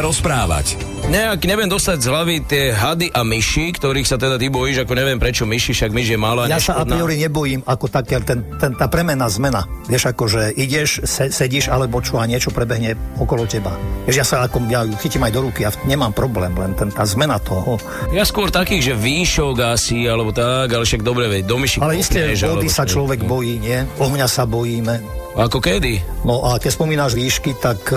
Sa 0.00 0.08
rozprávať. 0.08 0.80
Nejak 1.12 1.44
neviem 1.44 1.68
dostať 1.68 1.98
z 2.00 2.06
hlavy 2.08 2.36
tie 2.48 2.72
hady 2.72 3.12
a 3.12 3.20
myši, 3.20 3.76
ktorých 3.76 4.08
sa 4.08 4.16
teda 4.16 4.40
ty 4.40 4.48
bojíš, 4.48 4.88
ako 4.88 4.96
neviem 4.96 5.20
prečo 5.20 5.44
myši, 5.44 5.76
však 5.76 5.92
myš 5.92 6.16
je 6.16 6.18
malá. 6.18 6.48
Ja 6.48 6.56
sa 6.56 6.80
a 6.80 6.88
neškodná. 6.88 6.96
priori 6.96 7.20
nebojím 7.20 7.60
ako 7.68 7.86
také, 7.92 8.16
ten, 8.24 8.40
ten, 8.56 8.72
tá 8.80 8.88
premená 8.88 9.28
zmena. 9.28 9.68
Vieš, 9.92 10.08
ako 10.08 10.24
že 10.24 10.42
ideš, 10.56 11.04
se, 11.04 11.28
sedíš 11.28 11.68
alebo 11.68 12.00
čo 12.00 12.16
a 12.16 12.24
niečo 12.24 12.48
prebehne 12.48 12.96
okolo 13.20 13.44
teba. 13.44 13.76
Vieš, 14.08 14.16
ja 14.16 14.24
sa 14.24 14.36
ako, 14.48 14.64
ja 14.72 14.88
chytím 15.04 15.20
aj 15.28 15.32
do 15.36 15.40
ruky, 15.52 15.68
ja 15.68 15.70
nemám 15.84 16.16
problém, 16.16 16.56
len 16.56 16.72
ten, 16.72 16.88
tá 16.88 17.04
zmena 17.04 17.36
toho. 17.36 17.76
Ja 18.16 18.24
skôr 18.24 18.48
takých, 18.48 18.94
že 18.94 18.94
výšok 18.96 19.76
asi, 19.76 20.08
alebo 20.08 20.32
tak, 20.32 20.72
ale 20.72 20.88
však 20.88 21.04
dobre, 21.04 21.28
veď 21.28 21.44
do 21.44 21.60
myši 21.60 21.76
Ale 21.84 22.00
isté, 22.00 22.32
vody 22.48 22.72
sa 22.72 22.88
človek 22.88 23.20
bojí, 23.28 23.60
nie? 23.60 23.84
Ohňa 24.00 24.24
sa 24.24 24.48
bojíme. 24.48 25.20
Ako 25.40 25.56
kedy? 25.56 26.04
No 26.28 26.44
a 26.44 26.60
keď 26.60 26.70
spomínaš 26.76 27.16
výšky, 27.16 27.56
tak 27.56 27.88
e, 27.88 27.96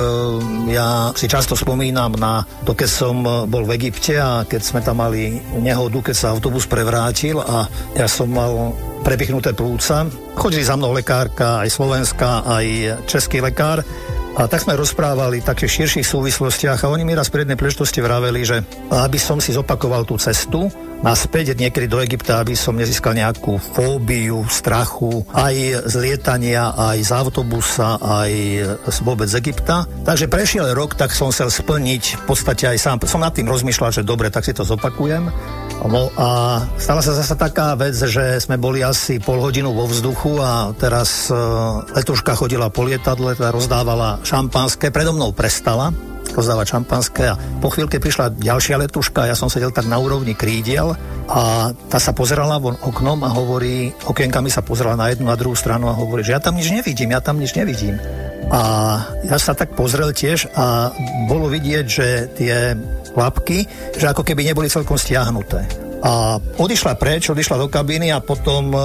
ja 0.72 1.12
si 1.12 1.28
často 1.28 1.60
spomínam 1.60 2.16
na 2.16 2.48
to, 2.64 2.72
keď 2.72 2.88
som 2.88 3.20
e, 3.20 3.44
bol 3.52 3.68
v 3.68 3.76
Egypte 3.76 4.16
a 4.16 4.48
keď 4.48 4.62
sme 4.64 4.80
tam 4.80 5.04
mali 5.04 5.44
nehodu, 5.60 6.00
keď 6.00 6.16
sa 6.16 6.32
autobus 6.32 6.64
prevrátil 6.72 7.44
a 7.44 7.68
ja 8.00 8.08
som 8.08 8.32
mal 8.32 8.72
prepichnuté 9.04 9.52
plúca. 9.52 10.08
Chodili 10.40 10.64
za 10.64 10.80
mnou 10.80 10.96
lekárka, 10.96 11.60
aj 11.60 11.70
slovenská, 11.76 12.48
aj 12.48 12.66
český 13.12 13.44
lekár. 13.44 13.84
A 14.40 14.48
tak 14.48 14.64
sme 14.64 14.80
rozprávali 14.80 15.44
v 15.44 15.48
takých 15.52 15.84
širších 15.84 16.08
súvislostiach 16.08 16.80
a 16.80 16.90
oni 16.96 17.04
mi 17.04 17.12
raz 17.12 17.28
pri 17.28 17.44
jednej 17.44 17.60
príležitosti 17.60 18.00
vraveli, 18.00 18.42
že 18.48 18.64
aby 18.88 19.20
som 19.20 19.44
si 19.44 19.52
zopakoval 19.52 20.08
tú 20.08 20.16
cestu 20.16 20.72
naspäť 21.04 21.54
niekedy 21.60 21.92
do 21.92 22.00
Egypta, 22.00 22.40
aby 22.40 22.56
som 22.56 22.80
nezískal 22.80 23.14
nejakú 23.14 23.60
fóbiu, 23.60 24.48
strachu, 24.48 25.28
aj 25.36 25.86
z 25.86 25.94
lietania, 26.00 26.72
aj 26.74 26.98
z 27.04 27.12
autobusa, 27.12 28.00
aj 28.00 28.32
z 28.88 28.98
vôbec 29.04 29.28
z 29.28 29.44
Egypta. 29.44 29.84
Takže 30.08 30.32
prešiel 30.32 30.72
rok, 30.72 30.96
tak 30.96 31.12
som 31.12 31.30
chcel 31.30 31.52
splniť 31.52 32.24
v 32.24 32.24
podstate 32.24 32.72
aj 32.72 32.78
sám. 32.80 32.98
Som 33.04 33.22
nad 33.22 33.36
tým 33.36 33.52
rozmýšľal, 33.52 33.92
že 33.92 34.08
dobre, 34.08 34.32
tak 34.32 34.48
si 34.48 34.56
to 34.56 34.64
zopakujem. 34.64 35.28
No 35.84 36.08
a 36.16 36.64
stala 36.80 37.04
sa 37.04 37.12
zase 37.12 37.36
taká 37.36 37.76
vec, 37.76 37.92
že 37.92 38.40
sme 38.40 38.56
boli 38.56 38.80
asi 38.80 39.20
pol 39.20 39.44
hodinu 39.44 39.76
vo 39.76 39.84
vzduchu 39.84 40.40
a 40.40 40.72
teraz 40.72 41.28
uh, 41.28 41.84
letuška 41.92 42.40
chodila 42.40 42.72
po 42.72 42.88
lietadle, 42.88 43.36
teda 43.36 43.52
rozdávala 43.52 44.24
šampanské, 44.24 44.96
predo 44.96 45.12
mnou 45.12 45.36
prestala 45.36 45.92
rozdávať 46.34 46.78
šampanské 46.78 47.24
a 47.30 47.38
po 47.62 47.70
chvíľke 47.70 48.02
prišla 48.02 48.36
ďalšia 48.36 48.82
letuška, 48.82 49.30
ja 49.30 49.38
som 49.38 49.48
sedel 49.48 49.70
tak 49.70 49.86
na 49.86 50.02
úrovni 50.02 50.34
krídiel 50.34 50.98
a 51.30 51.72
tá 51.88 51.98
sa 52.02 52.12
pozerala 52.12 52.60
von 52.60 52.76
oknom 52.82 53.22
a 53.24 53.30
hovorí, 53.32 53.94
okienkami 54.10 54.50
sa 54.50 54.66
pozerala 54.66 54.98
na 54.98 55.08
jednu, 55.14 55.30
na 55.30 55.38
druhú 55.40 55.56
stranu 55.56 55.88
a 55.88 55.98
hovorí, 55.98 56.26
že 56.26 56.36
ja 56.36 56.42
tam 56.42 56.58
nič 56.58 56.74
nevidím, 56.74 57.14
ja 57.14 57.22
tam 57.22 57.40
nič 57.40 57.56
nevidím. 57.56 57.96
A 58.52 58.62
ja 59.24 59.38
sa 59.40 59.56
tak 59.56 59.72
pozrel 59.74 60.12
tiež 60.12 60.52
a 60.54 60.92
bolo 61.32 61.48
vidieť, 61.48 61.86
že 61.88 62.08
tie 62.36 62.76
lapky, 63.16 63.66
že 63.96 64.10
ako 64.10 64.26
keby 64.26 64.44
neboli 64.44 64.68
celkom 64.68 65.00
stiahnuté. 65.00 65.64
A 66.04 66.36
odišla 66.60 67.00
preč, 67.00 67.32
odišla 67.32 67.56
do 67.56 67.72
kabíny 67.72 68.12
a 68.12 68.20
potom 68.20 68.76
e, 68.76 68.80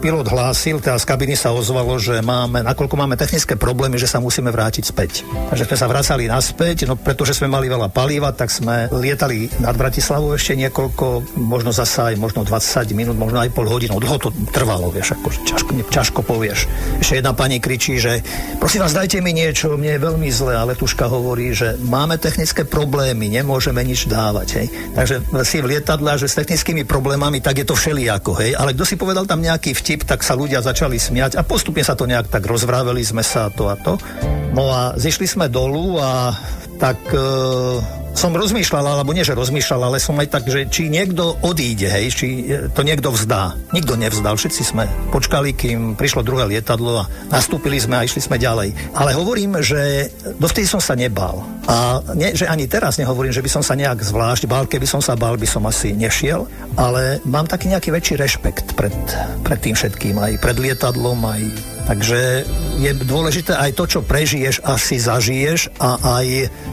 pilot 0.00 0.32
hlásil, 0.32 0.80
teda 0.80 0.96
z 0.96 1.04
kabiny 1.04 1.36
sa 1.36 1.52
ozvalo, 1.52 2.00
že 2.00 2.24
máme, 2.24 2.64
nakoľko 2.64 2.96
máme 2.96 3.20
technické 3.20 3.52
problémy, 3.52 4.00
že 4.00 4.08
sa 4.08 4.16
musíme 4.16 4.48
vrátiť 4.48 4.84
späť. 4.88 5.28
Takže 5.52 5.68
sme 5.68 5.76
sa 5.76 5.86
vracali 5.92 6.24
naspäť, 6.24 6.88
no 6.88 6.96
pretože 6.96 7.36
sme 7.36 7.52
mali 7.52 7.68
veľa 7.68 7.92
paliva, 7.92 8.32
tak 8.32 8.48
sme 8.48 8.88
lietali 8.88 9.52
nad 9.60 9.76
Bratislavou 9.76 10.32
ešte 10.32 10.56
niekoľko, 10.56 11.36
možno 11.36 11.68
zasa 11.76 12.10
aj 12.10 12.16
možno 12.16 12.48
20 12.48 12.96
minút, 12.96 13.20
možno 13.20 13.44
aj 13.44 13.52
pol 13.52 13.68
hodinu. 13.68 14.00
Dlho 14.00 14.16
to 14.16 14.32
trvalo, 14.56 14.88
vieš, 14.88 15.20
ako 15.20 15.28
ťažko, 15.44 15.70
ťažko 15.92 16.20
povieš. 16.24 16.64
Ešte 17.04 17.20
jedna 17.20 17.36
pani 17.36 17.60
kričí, 17.60 18.00
že 18.00 18.24
prosím 18.56 18.88
vás, 18.88 18.96
dajte 18.96 19.20
mi 19.20 19.36
niečo, 19.36 19.76
mne 19.76 20.00
je 20.00 20.00
veľmi 20.00 20.28
zle, 20.32 20.56
ale 20.56 20.80
tuška 20.80 21.12
hovorí, 21.12 21.52
že 21.52 21.76
máme 21.76 22.16
technické 22.16 22.64
problémy, 22.64 23.28
nemôžeme 23.28 23.84
nič 23.84 24.08
dávať. 24.08 24.48
Hej. 24.56 24.66
Takže 24.96 25.14
si 25.44 25.60
v 25.60 25.76
lietadle, 25.76 26.16
že 26.16 26.24
s 26.24 26.40
technickými 26.40 26.88
problémami, 26.88 27.44
tak 27.44 27.60
je 27.60 27.68
to 27.68 27.76
všelijako. 27.76 28.32
Hej. 28.40 28.56
Ale 28.56 28.72
kto 28.72 28.88
si 28.88 28.96
povedal 28.96 29.28
tam 29.28 29.44
nejaký 29.44 29.76
vtip, 29.76 29.89
tak 29.98 30.22
sa 30.22 30.38
ľudia 30.38 30.62
začali 30.62 31.00
smiať 31.00 31.34
a 31.34 31.42
postupne 31.42 31.82
sa 31.82 31.98
to 31.98 32.06
nejak 32.06 32.30
tak 32.30 32.46
rozvráveli 32.46 33.02
sme 33.02 33.26
sa 33.26 33.50
to 33.50 33.66
a 33.66 33.74
to. 33.74 33.98
No 34.54 34.70
a 34.70 34.94
zišli 34.94 35.26
sme 35.26 35.46
dolu 35.50 35.98
a 35.98 36.34
tak 36.80 36.96
e, 37.12 37.20
som 38.16 38.34
rozmýšľal, 38.34 38.82
alebo 38.98 39.12
nie, 39.12 39.22
že 39.22 39.36
rozmýšľal, 39.36 39.92
ale 39.92 40.02
som 40.02 40.18
aj 40.18 40.28
tak, 40.32 40.44
že 40.48 40.66
či 40.66 40.88
niekto 40.90 41.38
odíde, 41.44 41.86
hej, 41.86 42.06
či 42.10 42.26
e, 42.48 42.72
to 42.72 42.82
niekto 42.82 43.12
vzdá. 43.12 43.54
Nikto 43.70 44.00
nevzdal, 44.00 44.34
všetci 44.34 44.62
sme 44.64 44.88
počkali, 45.12 45.54
kým 45.54 45.94
prišlo 45.94 46.24
druhé 46.24 46.48
lietadlo 46.48 47.04
a 47.04 47.08
nastúpili 47.28 47.76
sme 47.76 48.00
a 48.00 48.06
išli 48.08 48.24
sme 48.24 48.40
ďalej. 48.40 48.96
Ale 48.96 49.14
hovorím, 49.14 49.60
že 49.60 50.08
dovtedy 50.40 50.66
som 50.66 50.80
sa 50.80 50.96
nebal. 50.96 51.44
A 51.68 52.00
nie, 52.16 52.32
že 52.34 52.50
ani 52.50 52.66
teraz 52.66 52.98
nehovorím, 52.98 53.30
že 53.30 53.44
by 53.44 53.50
som 53.52 53.62
sa 53.62 53.78
nejak 53.78 54.02
zvlášť 54.02 54.48
bál, 54.48 54.64
keby 54.66 54.88
som 54.88 55.04
sa 55.04 55.14
bál, 55.14 55.38
by 55.38 55.46
som 55.46 55.62
asi 55.68 55.92
nešiel, 55.92 56.48
ale 56.74 57.22
mám 57.28 57.46
taký 57.46 57.70
nejaký 57.70 57.92
väčší 57.94 58.14
rešpekt 58.18 58.74
pred, 58.74 58.96
pred 59.44 59.60
tým 59.60 59.76
všetkým, 59.76 60.16
aj 60.18 60.40
pred 60.40 60.56
lietadlom, 60.56 61.20
aj 61.28 61.40
Takže 61.90 62.46
je 62.78 62.90
dôležité 63.02 63.58
aj 63.58 63.74
to, 63.74 63.84
čo 63.90 64.06
prežiješ 64.06 64.62
a 64.62 64.78
si 64.78 65.02
zažiješ 65.02 65.74
a 65.82 65.98
aj 66.22 66.26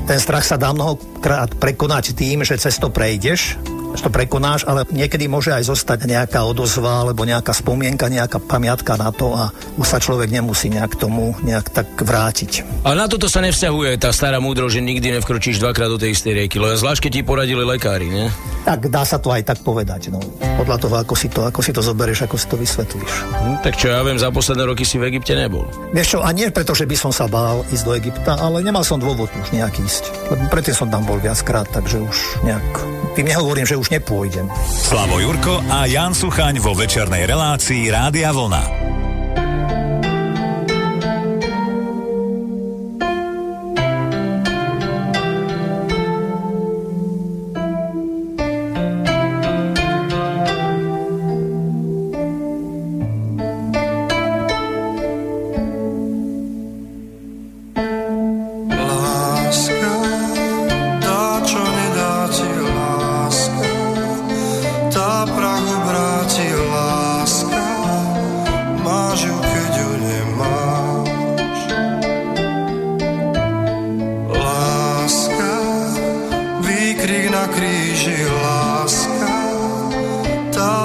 ten 0.05 0.19
strach 0.21 0.45
sa 0.45 0.61
dá 0.61 0.69
mnohokrát 0.69 1.57
prekonať 1.57 2.13
tým, 2.13 2.45
že 2.45 2.53
cez 2.61 2.77
to 2.77 2.93
prejdeš, 2.93 3.57
že 3.97 4.05
to 4.05 4.13
prekonáš, 4.13 4.69
ale 4.69 4.85
niekedy 4.93 5.25
môže 5.25 5.49
aj 5.49 5.73
zostať 5.73 6.05
nejaká 6.05 6.45
odozva 6.45 7.01
alebo 7.01 7.25
nejaká 7.25 7.49
spomienka, 7.49 8.13
nejaká 8.13 8.37
pamiatka 8.37 8.93
na 8.93 9.09
to 9.09 9.33
a 9.33 9.49
už 9.81 9.87
sa 9.89 9.97
človek 9.97 10.29
nemusí 10.29 10.69
nejak 10.69 10.93
tomu 11.01 11.33
nejak 11.41 11.73
tak 11.73 11.89
vrátiť. 11.97 12.85
A 12.85 12.93
na 12.93 13.09
toto 13.09 13.25
sa 13.25 13.41
nevzťahuje 13.41 13.97
tá 13.97 14.13
stará 14.13 14.37
múdro, 14.37 14.69
že 14.69 14.85
nikdy 14.85 15.17
nevkročíš 15.17 15.57
dvakrát 15.57 15.89
do 15.89 15.97
tej 15.97 16.13
istej 16.13 16.45
rieky, 16.45 16.61
lebo 16.61 16.77
zvlášť 16.77 17.09
keď 17.09 17.11
ti 17.17 17.21
poradili 17.25 17.65
lekári, 17.65 18.05
nie? 18.05 18.29
Tak 18.67 18.91
dá 18.91 19.07
sa 19.07 19.15
to 19.15 19.31
aj 19.31 19.47
tak 19.47 19.63
povedať, 19.63 20.11
no. 20.11 20.19
Podľa 20.59 20.75
toho, 20.75 20.95
ako 20.99 21.15
si 21.15 21.31
to, 21.31 21.47
ako 21.47 21.63
si 21.63 21.71
to 21.71 21.79
zoberieš, 21.79 22.27
ako 22.27 22.35
si 22.35 22.51
to 22.51 22.59
vysvetlíš. 22.59 23.11
Hm, 23.31 23.63
tak 23.63 23.79
čo 23.79 23.87
ja 23.87 24.03
viem, 24.03 24.19
za 24.19 24.27
posledné 24.27 24.67
roky 24.67 24.83
si 24.83 24.99
v 24.99 25.07
Egypte 25.07 25.39
nebol. 25.39 25.63
Vieš 25.95 26.07
čo, 26.11 26.19
a 26.19 26.35
nie 26.35 26.51
preto, 26.51 26.75
že 26.75 26.83
by 26.83 26.99
som 26.99 27.15
sa 27.15 27.31
bál 27.31 27.63
ísť 27.71 27.83
do 27.87 27.95
Egypta, 27.95 28.35
ale 28.35 28.59
nemal 28.59 28.83
som 28.83 28.99
dôvod 28.99 29.31
už 29.31 29.55
nejak 29.55 29.71
ísť. 29.79 30.11
Lebo 30.35 30.51
predtým 30.51 30.75
som 30.75 30.91
tam 30.91 31.07
bol 31.07 31.15
viackrát, 31.15 31.71
takže 31.71 32.03
už 32.03 32.43
nejak... 32.43 32.67
Tým 33.15 33.31
nehovorím, 33.31 33.63
že 33.63 33.79
už 33.79 33.87
nepôjdem. 33.87 34.51
Slavo 34.67 35.23
Jurko 35.23 35.63
a 35.71 35.87
Jan 35.87 36.11
Suchaň 36.11 36.59
vo 36.59 36.75
večernej 36.75 37.23
relácii 37.23 37.87
Rádia 37.87 38.35
Vlna. 38.35 38.86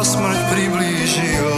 Smrť 0.03 0.39
priblíži, 0.51 1.52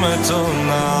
skúsme 0.00 0.16
to 0.24 0.99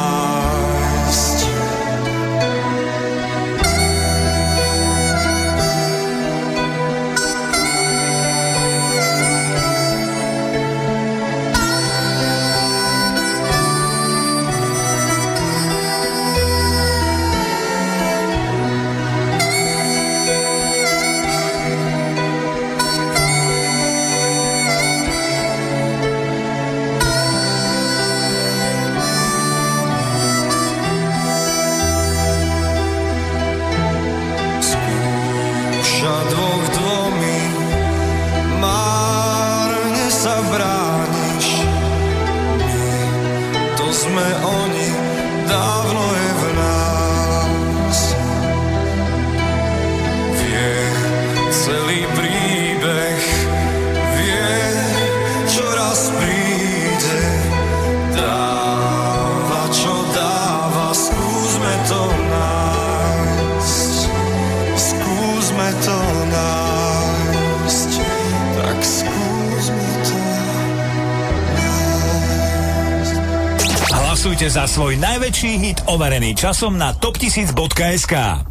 najväčší 75.40 75.64
hit 75.64 75.80
overený 75.88 76.36
časom 76.36 76.76
na 76.76 76.92
top1000.sk. 76.92 78.49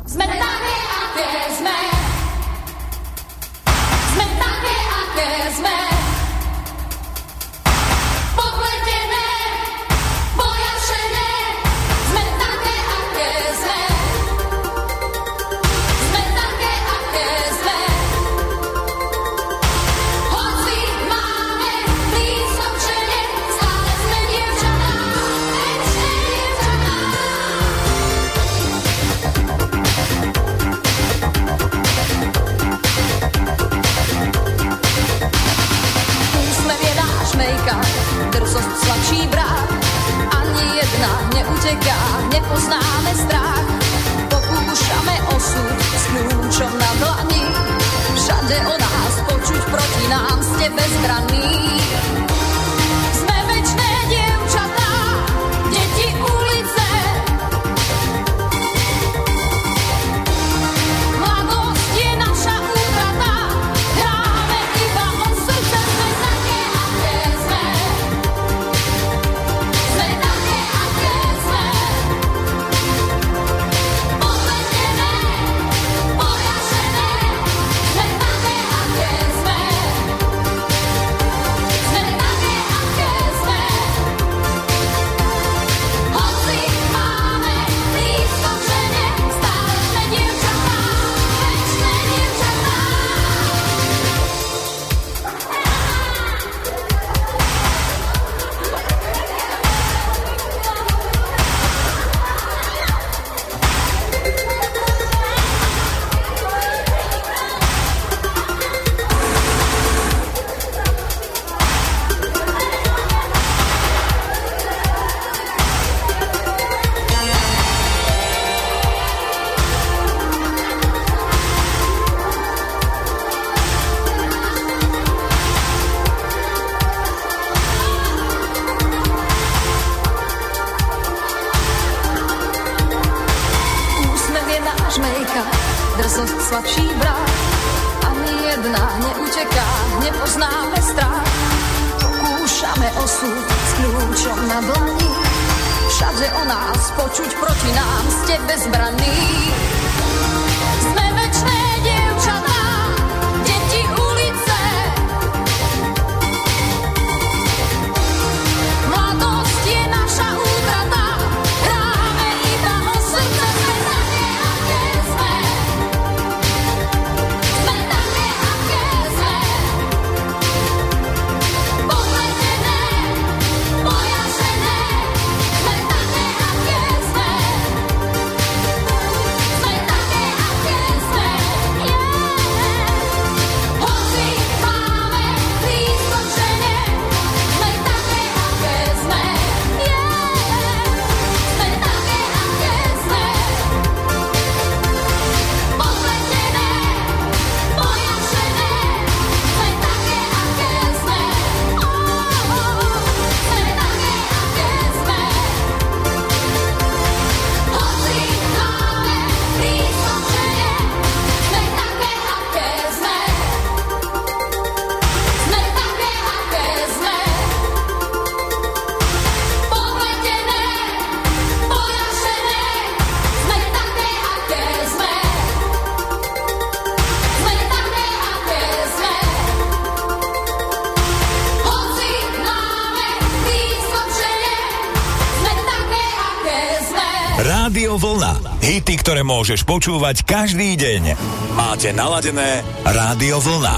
môžeš 239.30 239.62
počúvať 239.62 240.26
každý 240.26 240.74
deň. 240.74 241.14
Máte 241.54 241.94
naladené 241.94 242.66
Rádio 242.82 243.38
Vlna. 243.38 243.78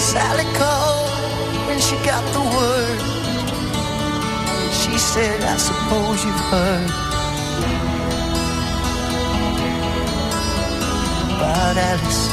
Sally 0.00 0.48
called 0.56 1.12
when 1.68 1.78
she 1.78 1.94
got 2.08 2.24
the 2.32 2.40
word 2.40 3.00
She 4.72 4.96
said, 4.96 5.38
I 5.44 5.56
suppose 5.60 6.24
you've 6.24 6.44
heard 6.50 6.88
About 11.36 11.76
Alice 11.76 12.24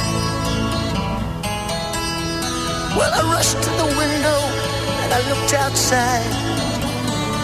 Well, 2.96 3.12
I 3.14 3.22
rushed 3.36 3.60
to 3.62 3.72
the 3.84 3.90
window 4.00 4.40
and 5.04 5.10
I 5.14 5.22
looked 5.30 5.54
outside 5.54 6.57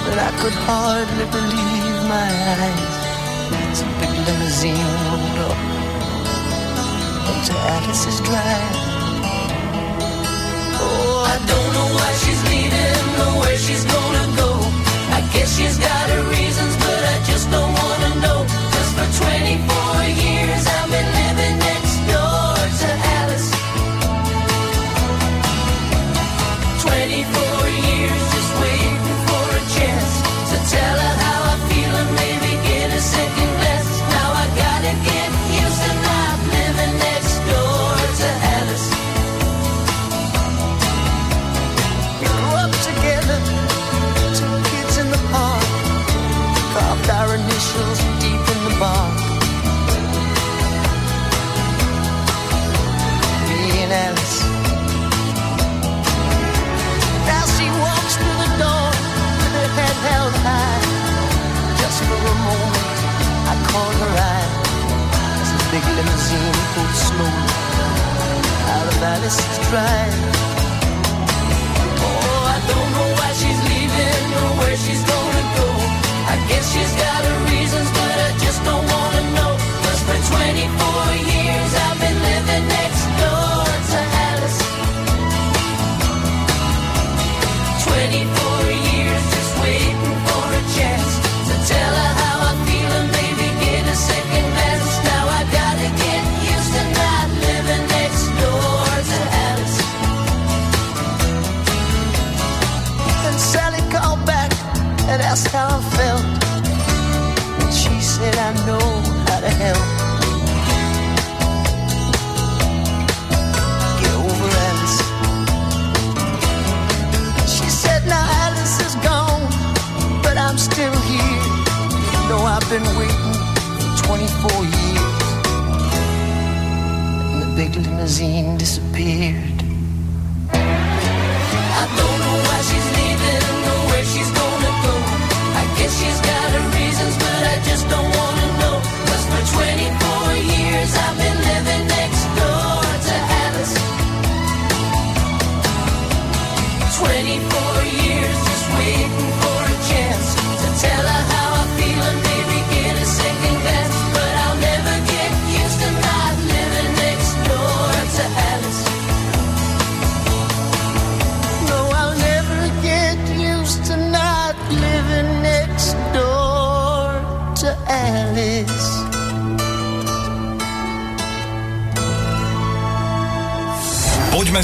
But 0.05 0.17
I 0.19 0.31
could 0.39 0.57
hardly 0.67 1.25
believe 1.31 1.99
my 2.15 2.29
eyes. 2.59 2.95
It's 3.71 3.81
a 3.81 3.89
big 3.99 4.13
limousine 4.27 4.89
rolled 5.05 5.39
up 5.49 5.59
onto 7.29 7.53
Alice's 7.73 8.19
drive. 8.27 8.75
Oh, 10.83 11.33
I 11.33 11.37
don't 11.49 11.69
know 11.75 11.89
why 11.97 12.09
she's 12.21 12.41
leaving 12.51 13.05
or 13.23 13.33
where 13.41 13.57
she's 13.57 13.85
gonna 13.85 14.25
go. 14.41 14.49
I 15.17 15.19
guess 15.33 15.49
she's 15.57 15.77
got 15.77 16.05
her 16.13 16.23
reasons, 16.29 16.75
but 16.85 17.01
I 17.13 17.17
just 17.29 17.49
don't 17.49 17.73
wanna 17.81 18.11
know. 18.23 18.39
Just 18.75 18.91
for 18.97 19.07
24 19.25 19.82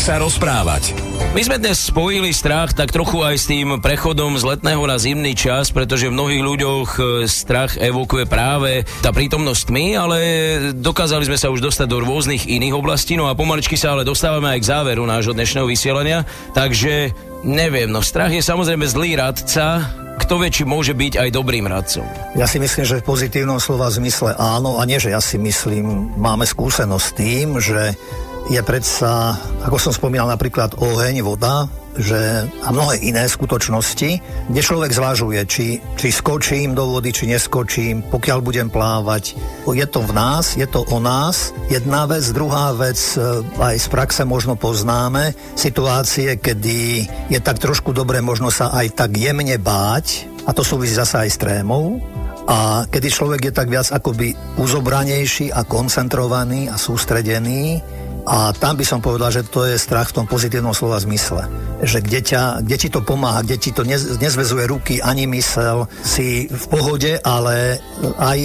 sa 0.10 0.18
rozprávať. 0.18 0.97
My 1.38 1.41
sme 1.45 1.62
dnes 1.62 1.86
spojili 1.86 2.34
strach 2.34 2.74
tak 2.74 2.89
trochu 2.89 3.22
aj 3.22 3.36
s 3.38 3.45
tým 3.45 3.78
prechodom 3.78 4.41
z 4.41 4.57
letného 4.57 4.82
na 4.89 4.97
zimný 4.97 5.38
čas, 5.38 5.70
pretože 5.70 6.10
v 6.10 6.18
mnohých 6.18 6.41
ľuďoch 6.49 6.89
e, 6.97 7.01
strach 7.30 7.78
evokuje 7.78 8.26
práve 8.26 8.89
tá 9.05 9.14
prítomnosť 9.14 9.70
tmy, 9.70 9.88
ale 9.93 10.18
dokázali 10.74 11.30
sme 11.30 11.38
sa 11.38 11.53
už 11.53 11.62
dostať 11.62 11.86
do 11.86 12.01
rôznych 12.01 12.49
iných 12.49 12.74
oblastí, 12.74 13.22
no 13.22 13.30
a 13.30 13.38
pomaličky 13.38 13.78
sa 13.78 13.93
ale 13.93 14.01
dostávame 14.01 14.49
aj 14.49 14.66
k 14.66 14.70
záveru 14.74 15.05
nášho 15.05 15.38
dnešného 15.38 15.70
vysielania, 15.70 16.26
takže 16.57 17.14
neviem, 17.45 17.93
no 17.93 18.01
strach 18.01 18.34
je 18.34 18.41
samozrejme 18.41 18.89
zlý 18.89 19.14
radca, 19.14 19.93
kto 20.26 20.41
vie, 20.41 20.49
či 20.49 20.66
môže 20.66 20.97
byť 20.97 21.22
aj 21.22 21.30
dobrým 21.30 21.70
radcom. 21.70 22.10
Ja 22.34 22.49
si 22.49 22.57
myslím, 22.57 22.82
že 22.82 23.05
v 23.05 23.14
pozitívnom 23.14 23.62
slova 23.62 23.93
zmysle 23.93 24.34
áno, 24.41 24.82
a 24.82 24.89
nie, 24.89 24.97
že 24.97 25.14
ja 25.14 25.22
si 25.22 25.38
myslím, 25.38 26.18
máme 26.18 26.49
skúsenosť 26.49 27.05
s 27.05 27.14
tým, 27.14 27.62
že 27.62 27.93
je 28.50 28.62
predsa, 28.66 29.38
ako 29.62 29.78
som 29.78 29.93
spomínal 29.93 30.26
napríklad 30.26 30.82
oheň, 30.82 31.22
voda, 31.22 31.70
že 31.93 32.50
a 32.66 32.70
mnohé 32.74 32.97
iné 33.06 33.30
skutočnosti, 33.30 34.10
kde 34.50 34.62
človek 34.62 34.89
zvažuje, 34.89 35.39
či, 35.45 35.78
či 35.93 36.08
skočím 36.10 36.74
do 36.74 36.89
vody, 36.89 37.14
či 37.14 37.30
neskočím, 37.30 38.02
pokiaľ 38.10 38.39
budem 38.41 38.68
plávať. 38.74 39.38
Je 39.70 39.86
to 39.86 40.02
v 40.02 40.12
nás, 40.18 40.58
je 40.58 40.66
to 40.66 40.82
o 40.82 40.97
nás. 40.97 41.54
Jedna 41.70 42.10
vec, 42.10 42.26
druhá 42.34 42.74
vec, 42.74 42.97
e, 42.97 43.45
aj 43.62 43.76
z 43.78 43.88
praxe 43.93 44.22
možno 44.26 44.58
poznáme, 44.58 45.38
situácie, 45.54 46.41
kedy 46.41 47.06
je 47.30 47.39
tak 47.43 47.62
trošku 47.62 47.93
dobre 47.93 48.18
možno 48.24 48.50
sa 48.50 48.74
aj 48.74 48.97
tak 48.97 49.14
jemne 49.14 49.62
báť, 49.62 50.26
a 50.50 50.56
to 50.58 50.66
súvisí 50.66 50.97
zasa 50.97 51.28
aj 51.28 51.30
s 51.30 51.38
trémou, 51.38 52.02
a 52.50 52.89
kedy 52.89 53.08
človek 53.14 53.41
je 53.45 53.54
tak 53.54 53.70
viac 53.70 53.93
akoby 53.93 54.34
uzobranejší 54.58 55.54
a 55.54 55.62
koncentrovaný 55.62 56.66
a 56.66 56.82
sústredený, 56.82 57.78
a 58.30 58.53
tam 58.53 58.77
by 58.77 58.86
som 58.86 59.01
povedal, 59.01 59.34
že 59.34 59.49
to 59.49 59.65
je 59.65 59.73
strach 59.82 60.13
v 60.13 60.21
tom 60.21 60.25
pozitívnom 60.30 60.69
slova 60.77 61.01
zmysle. 61.01 61.49
Že 61.82 62.05
kde, 62.05 62.19
ťa, 62.21 62.41
kde 62.61 62.77
ti 62.77 62.89
to 62.93 63.01
pomáha, 63.01 63.41
kde 63.41 63.57
ti 63.57 63.73
to 63.73 63.82
nez, 63.82 64.05
nezvezuje 64.21 64.69
ruky 64.69 65.01
ani 65.01 65.25
mysel, 65.34 65.89
si 66.05 66.45
v 66.45 66.65
pohode, 66.69 67.17
ale 67.25 67.82
aj 68.21 68.39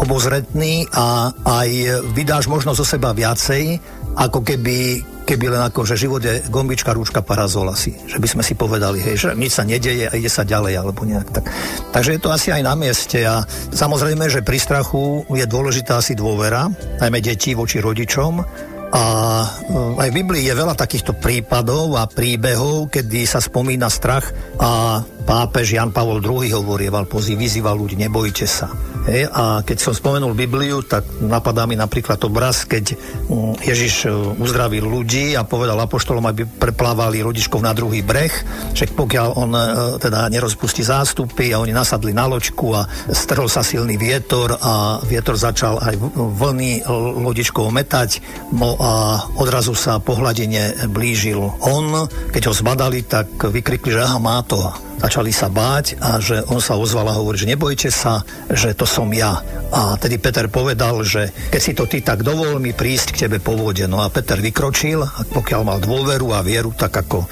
obozretný 0.00 0.88
a 0.96 1.36
aj 1.44 2.00
vydáš 2.16 2.48
možno 2.48 2.72
zo 2.72 2.80
seba 2.80 3.12
viacej, 3.12 3.76
ako 4.16 4.40
keby 4.40 5.04
keby 5.30 5.46
len 5.46 5.62
ako, 5.62 5.86
že 5.86 5.94
život 5.94 6.18
je 6.18 6.42
gombička, 6.50 6.90
rúčka, 6.90 7.22
parazol 7.22 7.70
asi. 7.70 7.94
Že 8.10 8.18
by 8.18 8.28
sme 8.34 8.42
si 8.42 8.58
povedali, 8.58 8.98
hej, 8.98 9.14
že 9.14 9.38
nič 9.38 9.54
sa 9.54 9.62
nedeje 9.62 10.10
a 10.10 10.16
ide 10.18 10.26
sa 10.26 10.42
ďalej, 10.42 10.82
alebo 10.82 11.06
nejak 11.06 11.30
tak. 11.30 11.46
Takže 11.94 12.18
je 12.18 12.22
to 12.26 12.34
asi 12.34 12.50
aj 12.50 12.66
na 12.66 12.74
mieste 12.74 13.22
a 13.22 13.46
samozrejme, 13.70 14.26
že 14.26 14.42
pri 14.42 14.58
strachu 14.58 15.22
je 15.30 15.46
dôležitá 15.46 16.02
asi 16.02 16.18
dôvera, 16.18 16.66
najmä 16.98 17.22
detí 17.22 17.54
voči 17.54 17.78
rodičom, 17.78 18.42
a 18.90 19.04
e, 19.46 20.02
aj 20.02 20.08
v 20.10 20.18
Biblii 20.18 20.44
je 20.50 20.54
veľa 20.58 20.74
takýchto 20.74 21.14
prípadov 21.14 21.94
a 21.94 22.10
príbehov, 22.10 22.90
kedy 22.90 23.22
sa 23.22 23.38
spomína 23.38 23.86
strach 23.86 24.34
a 24.58 25.02
pápež 25.22 25.78
Jan 25.78 25.94
Pavol 25.94 26.18
II 26.18 26.50
hovorieval, 26.50 27.06
pozí, 27.06 27.38
vyzýval 27.38 27.78
ľudí, 27.78 27.94
nebojte 27.94 28.50
sa. 28.50 28.66
Hej, 29.06 29.32
a 29.32 29.64
keď 29.64 29.78
som 29.80 29.96
spomenul 29.96 30.36
Bibliu, 30.36 30.84
tak 30.84 31.06
napadá 31.24 31.64
mi 31.64 31.72
napríklad 31.72 32.20
obraz, 32.26 32.68
keď 32.68 32.98
mm, 33.30 33.64
Ježiš 33.64 33.94
e, 34.04 34.12
uzdravil 34.42 34.84
ľudí 34.84 35.38
a 35.38 35.46
povedal 35.46 35.78
apoštolom, 35.80 36.26
aby 36.26 36.44
preplávali 36.44 37.22
rodičkov 37.24 37.62
na 37.62 37.72
druhý 37.72 38.04
breh, 38.04 38.32
že 38.74 38.90
pokiaľ 38.90 39.28
on 39.38 39.50
e, 39.54 39.62
teda 40.02 40.28
nerozpustí 40.28 40.84
zástupy 40.84 41.54
a 41.54 41.62
oni 41.62 41.72
nasadli 41.72 42.10
na 42.10 42.28
loďku 42.28 42.76
a 42.76 42.84
strhol 43.14 43.48
sa 43.48 43.62
silný 43.64 43.96
vietor 43.96 44.58
a 44.58 45.00
vietor 45.06 45.38
začal 45.38 45.80
aj 45.80 45.96
vlny 46.16 46.84
lodičkou 47.24 47.70
metať, 47.72 48.20
no 48.52 48.79
a 48.80 48.90
odrazu 49.36 49.76
sa 49.76 50.00
po 50.00 50.16
hladine 50.16 50.72
blížil 50.88 51.38
on. 51.60 52.08
Keď 52.32 52.42
ho 52.48 52.52
zbadali, 52.56 53.04
tak 53.04 53.36
vykrikli, 53.36 53.92
že 53.92 54.00
aha, 54.00 54.16
má 54.16 54.40
to. 54.40 54.89
Začali 55.00 55.32
sa 55.32 55.48
báť 55.48 55.96
a 55.96 56.20
že 56.20 56.44
on 56.52 56.60
sa 56.60 56.76
ozval 56.76 57.08
a 57.08 57.16
hovorí, 57.16 57.40
že 57.40 57.48
nebojte 57.48 57.88
sa, 57.88 58.20
že 58.52 58.76
to 58.76 58.84
som 58.84 59.08
ja. 59.16 59.40
A 59.72 59.96
tedy 59.96 60.20
Peter 60.20 60.44
povedal, 60.52 61.00
že 61.00 61.32
keď 61.48 61.60
si 61.62 61.72
to 61.72 61.88
ty 61.88 62.04
tak 62.04 62.20
dovol 62.20 62.60
mi 62.60 62.76
prísť 62.76 63.16
k 63.16 63.20
tebe 63.26 63.40
po 63.40 63.56
vode. 63.56 63.88
No 63.88 64.04
a 64.04 64.12
Peter 64.12 64.36
vykročil 64.36 65.00
a 65.00 65.24
pokiaľ 65.24 65.60
mal 65.64 65.78
dôveru 65.80 66.36
a 66.36 66.44
vieru, 66.44 66.76
tak 66.76 66.92
ako 66.92 67.24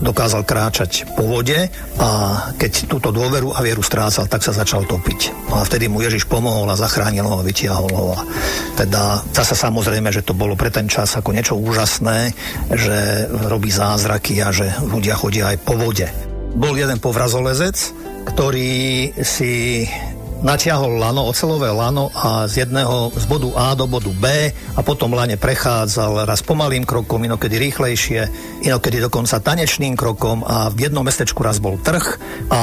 dokázal 0.00 0.48
kráčať 0.48 1.12
po 1.12 1.28
vode 1.28 1.68
a 2.00 2.08
keď 2.56 2.88
túto 2.88 3.12
dôveru 3.12 3.52
a 3.52 3.60
vieru 3.60 3.84
strácal, 3.84 4.24
tak 4.24 4.40
sa 4.40 4.56
začal 4.56 4.88
topiť. 4.88 5.52
No 5.52 5.60
a 5.60 5.66
vtedy 5.68 5.92
mu 5.92 6.00
Ježiš 6.00 6.24
pomohol 6.24 6.72
a 6.72 6.80
zachránil 6.80 7.28
ho 7.28 7.42
a 7.42 7.46
vytiahol 7.46 7.92
ho. 7.92 8.16
A 8.16 8.24
teda 8.80 9.20
zase 9.36 9.52
samozrejme, 9.52 10.08
že 10.08 10.24
to 10.24 10.32
bolo 10.32 10.56
pre 10.56 10.72
ten 10.72 10.88
čas 10.88 11.12
ako 11.20 11.36
niečo 11.36 11.58
úžasné, 11.58 12.32
že 12.72 13.28
robí 13.44 13.68
zázraky 13.68 14.40
a 14.40 14.48
že 14.54 14.72
ľudia 14.88 15.20
chodia 15.20 15.52
aj 15.52 15.58
po 15.60 15.76
vode. 15.76 16.29
Bol 16.50 16.74
jeden 16.74 16.98
povrazolezec, 16.98 17.76
ktorý 18.26 19.14
si 19.22 19.86
natiahol 20.40 20.96
lano, 20.96 21.28
ocelové 21.28 21.68
lano 21.68 22.08
a 22.16 22.48
z 22.48 22.64
jedného 22.64 23.12
z 23.12 23.24
bodu 23.28 23.52
A 23.60 23.76
do 23.76 23.84
bodu 23.84 24.08
B 24.08 24.24
a 24.50 24.80
potom 24.80 25.12
lane 25.12 25.36
prechádzal 25.36 26.24
raz 26.24 26.40
pomalým 26.40 26.88
krokom, 26.88 27.20
inokedy 27.20 27.60
rýchlejšie, 27.60 28.20
inokedy 28.64 29.04
dokonca 29.04 29.36
tanečným 29.40 29.92
krokom 29.94 30.40
a 30.40 30.72
v 30.72 30.88
jednom 30.88 31.04
mestečku 31.04 31.44
raz 31.44 31.60
bol 31.60 31.76
trh 31.76 32.16
a 32.48 32.60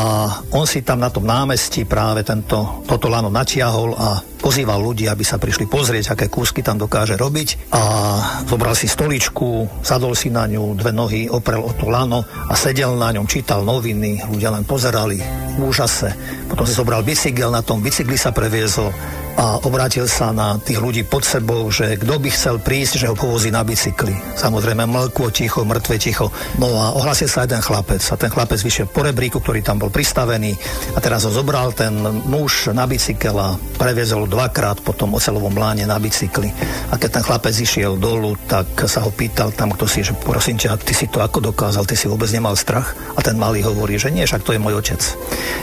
on 0.57 0.65
si 0.65 0.81
tam 0.81 0.97
na 0.97 1.13
tom 1.13 1.29
námestí 1.29 1.85
práve 1.85 2.25
tento, 2.25 2.81
toto 2.89 3.07
lano 3.13 3.29
natiahol 3.29 3.93
a 3.93 4.25
pozýval 4.37 4.79
ľudí, 4.79 5.09
aby 5.09 5.25
sa 5.25 5.41
prišli 5.41 5.65
pozrieť, 5.67 6.13
aké 6.13 6.29
kúsky 6.29 6.61
tam 6.61 6.77
dokáže 6.77 7.17
robiť 7.17 7.73
a 7.73 7.81
zobral 8.45 8.77
si 8.77 8.85
stoličku, 8.85 9.81
sadol 9.81 10.13
si 10.13 10.29
na 10.29 10.45
ňu, 10.45 10.77
dve 10.77 10.93
nohy 10.93 11.27
oprel 11.27 11.65
o 11.65 11.73
to 11.73 11.89
lano 11.89 12.23
a 12.23 12.53
sedel 12.53 12.95
na 12.95 13.11
ňom, 13.11 13.25
čítal 13.25 13.65
noviny, 13.65 14.23
ľudia 14.29 14.53
len 14.53 14.63
pozerali 14.63 15.19
v 15.57 15.61
úžase. 15.65 16.13
Potom 16.47 16.63
si 16.63 16.77
zobral 16.77 17.01
bicykel, 17.01 17.49
na 17.49 17.65
tom 17.65 17.81
bicykli 17.81 18.15
sa 18.15 18.29
previezol 18.31 18.93
a 19.37 19.61
obrátil 19.61 20.09
sa 20.09 20.33
na 20.33 20.57
tých 20.57 20.81
ľudí 20.81 21.05
pod 21.05 21.21
sebou, 21.21 21.69
že 21.69 22.01
kto 22.01 22.17
by 22.17 22.29
chcel 22.33 22.57
prísť, 22.57 23.05
že 23.05 23.07
ho 23.07 23.13
povozí 23.13 23.53
na 23.53 23.61
bicykli. 23.61 24.17
Samozrejme 24.33 24.89
mlkvo 24.89 25.29
ticho, 25.29 25.61
mŕtve 25.61 26.01
ticho. 26.01 26.33
No 26.57 26.73
a 26.73 26.97
ohlasil 26.97 27.29
sa 27.29 27.45
jeden 27.45 27.61
chlapec 27.61 28.01
a 28.01 28.17
ten 28.17 28.33
chlapec 28.33 28.57
vyšiel 28.57 28.89
po 28.89 29.05
rebríku, 29.05 29.37
ktorý 29.37 29.61
tam 29.61 29.77
bol 29.77 29.93
pristavený 29.93 30.57
a 30.93 30.99
teraz 30.99 31.29
ho 31.29 31.31
zobral 31.31 31.69
ten 31.77 31.93
muž 32.25 32.73
na 32.73 32.89
bicykel 32.89 33.37
a 33.37 33.53
previezol 33.77 34.25
dvakrát 34.25 34.81
po 34.81 34.97
tom 34.97 35.13
ocelovom 35.13 35.53
láne 35.53 35.85
na 35.85 36.01
bicykli. 36.01 36.49
A 36.89 36.97
keď 36.97 37.21
ten 37.21 37.23
chlapec 37.23 37.53
išiel 37.53 37.93
dolu, 38.01 38.33
tak 38.49 38.89
sa 38.89 39.05
ho 39.05 39.13
pýtal 39.13 39.53
tam, 39.53 39.69
kto 39.69 39.85
si, 39.85 40.01
že 40.01 40.17
prosím 40.17 40.57
ťa, 40.57 40.81
ty 40.81 40.97
si 40.97 41.05
to 41.13 41.21
ako 41.21 41.53
dokázal, 41.53 41.85
ty 41.85 41.93
si 41.93 42.09
vôbec 42.09 42.27
nemal 42.33 42.57
strach? 42.57 42.97
A 43.13 43.21
ten 43.21 43.37
malý 43.37 43.61
hovorí, 43.61 44.01
že 44.01 44.09
nie, 44.09 44.25
však 44.25 44.41
to 44.41 44.57
je 44.57 44.63
môj 44.63 44.81
otec. 44.81 45.01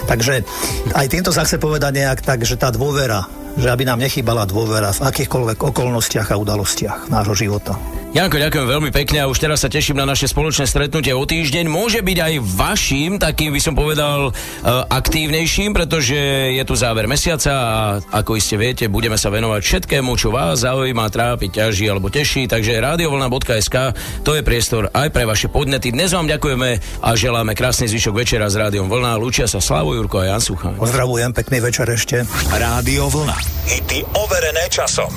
Takže 0.06 0.46
aj 0.94 1.06
týmto 1.10 1.34
sa 1.34 1.42
chce 1.42 1.58
povedať 1.58 1.90
nejak 1.98 2.22
tak, 2.22 2.46
že 2.46 2.54
tá 2.54 2.70
dôvera 2.70 3.26
že 3.54 3.70
aby 3.70 3.86
nám 3.86 4.02
nechýbala 4.02 4.46
dôvera 4.46 4.90
v 4.90 5.04
akýchkoľvek 5.06 5.58
okolnostiach 5.70 6.34
a 6.34 6.40
udalostiach 6.40 7.10
nášho 7.10 7.34
života. 7.34 7.78
Janko, 8.14 8.38
ďakujem 8.38 8.70
veľmi 8.70 8.90
pekne 8.94 9.26
a 9.26 9.30
už 9.30 9.42
teraz 9.42 9.66
sa 9.66 9.68
teším 9.70 9.98
na 9.98 10.06
naše 10.06 10.30
spoločné 10.30 10.70
stretnutie 10.70 11.10
o 11.10 11.26
týždeň. 11.26 11.66
Môže 11.66 11.98
byť 11.98 12.18
aj 12.22 12.34
vašim, 12.46 13.18
takým 13.18 13.50
by 13.50 13.58
som 13.58 13.74
povedal, 13.74 14.30
uh, 14.30 14.86
aktívnejším, 14.86 15.74
pretože 15.74 16.14
je 16.54 16.62
tu 16.62 16.78
záver 16.78 17.10
mesiaca 17.10 17.50
a 17.50 17.74
ako 18.14 18.38
iste 18.38 18.54
viete, 18.54 18.86
budeme 18.86 19.18
sa 19.18 19.34
venovať 19.34 19.66
všetkému, 19.66 20.14
čo 20.14 20.30
vás 20.30 20.62
zaujíma, 20.62 21.10
trápi, 21.10 21.50
ťaží 21.50 21.90
alebo 21.90 22.06
teší. 22.06 22.46
Takže 22.46 22.78
radiovolna.sk 22.78 23.98
to 24.22 24.38
je 24.38 24.46
priestor 24.46 24.94
aj 24.94 25.10
pre 25.10 25.26
vaše 25.26 25.50
podnety. 25.50 25.90
Dnes 25.90 26.14
vám 26.14 26.30
ďakujeme 26.30 27.02
a 27.02 27.18
želáme 27.18 27.58
krásny 27.58 27.90
zvyšok 27.90 28.14
večera 28.14 28.46
s 28.46 28.54
Rádiom 28.54 28.86
Vlna. 28.86 29.18
Lúčia 29.18 29.50
sa 29.50 29.58
Slavo 29.58 29.90
Jurko 29.90 30.22
a 30.22 30.30
Jan 30.30 30.38
Sucha. 30.38 30.70
Pozdravujem, 30.78 31.34
pekný 31.34 31.58
večer 31.58 31.90
ešte. 31.90 32.22
Rádio 32.54 33.10
Vlna. 33.10 33.43
Hity 33.64 34.04
overené 34.14 34.68
časom. 34.68 35.12